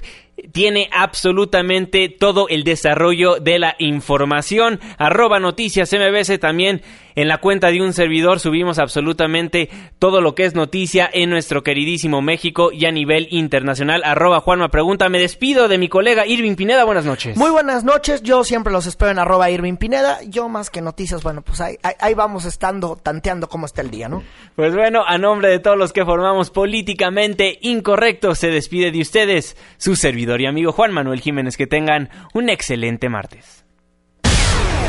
[0.51, 4.79] tiene absolutamente todo el desarrollo de la información.
[4.97, 6.81] Arroba noticias MBS también
[7.19, 11.63] en la cuenta de un servidor subimos absolutamente todo lo que es noticia en nuestro
[11.63, 14.03] queridísimo México y a nivel internacional.
[14.05, 15.09] Arroba Juanma Pregunta.
[15.09, 16.85] Me despido de mi colega Irving Pineda.
[16.85, 17.35] Buenas noches.
[17.35, 18.23] Muy buenas noches.
[18.23, 20.19] Yo siempre los espero en arroba Irving Pineda.
[20.29, 24.07] Yo más que noticias, bueno, pues ahí, ahí vamos estando tanteando cómo está el día,
[24.07, 24.23] ¿no?
[24.55, 29.57] Pues bueno, a nombre de todos los que formamos políticamente incorrecto, se despide de ustedes
[29.75, 31.57] su servidor y amigo Juan Manuel Jiménez.
[31.57, 33.65] Que tengan un excelente martes.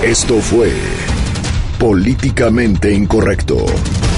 [0.03, 0.71] Esto fue
[1.81, 4.10] Políticamente Incorrecto.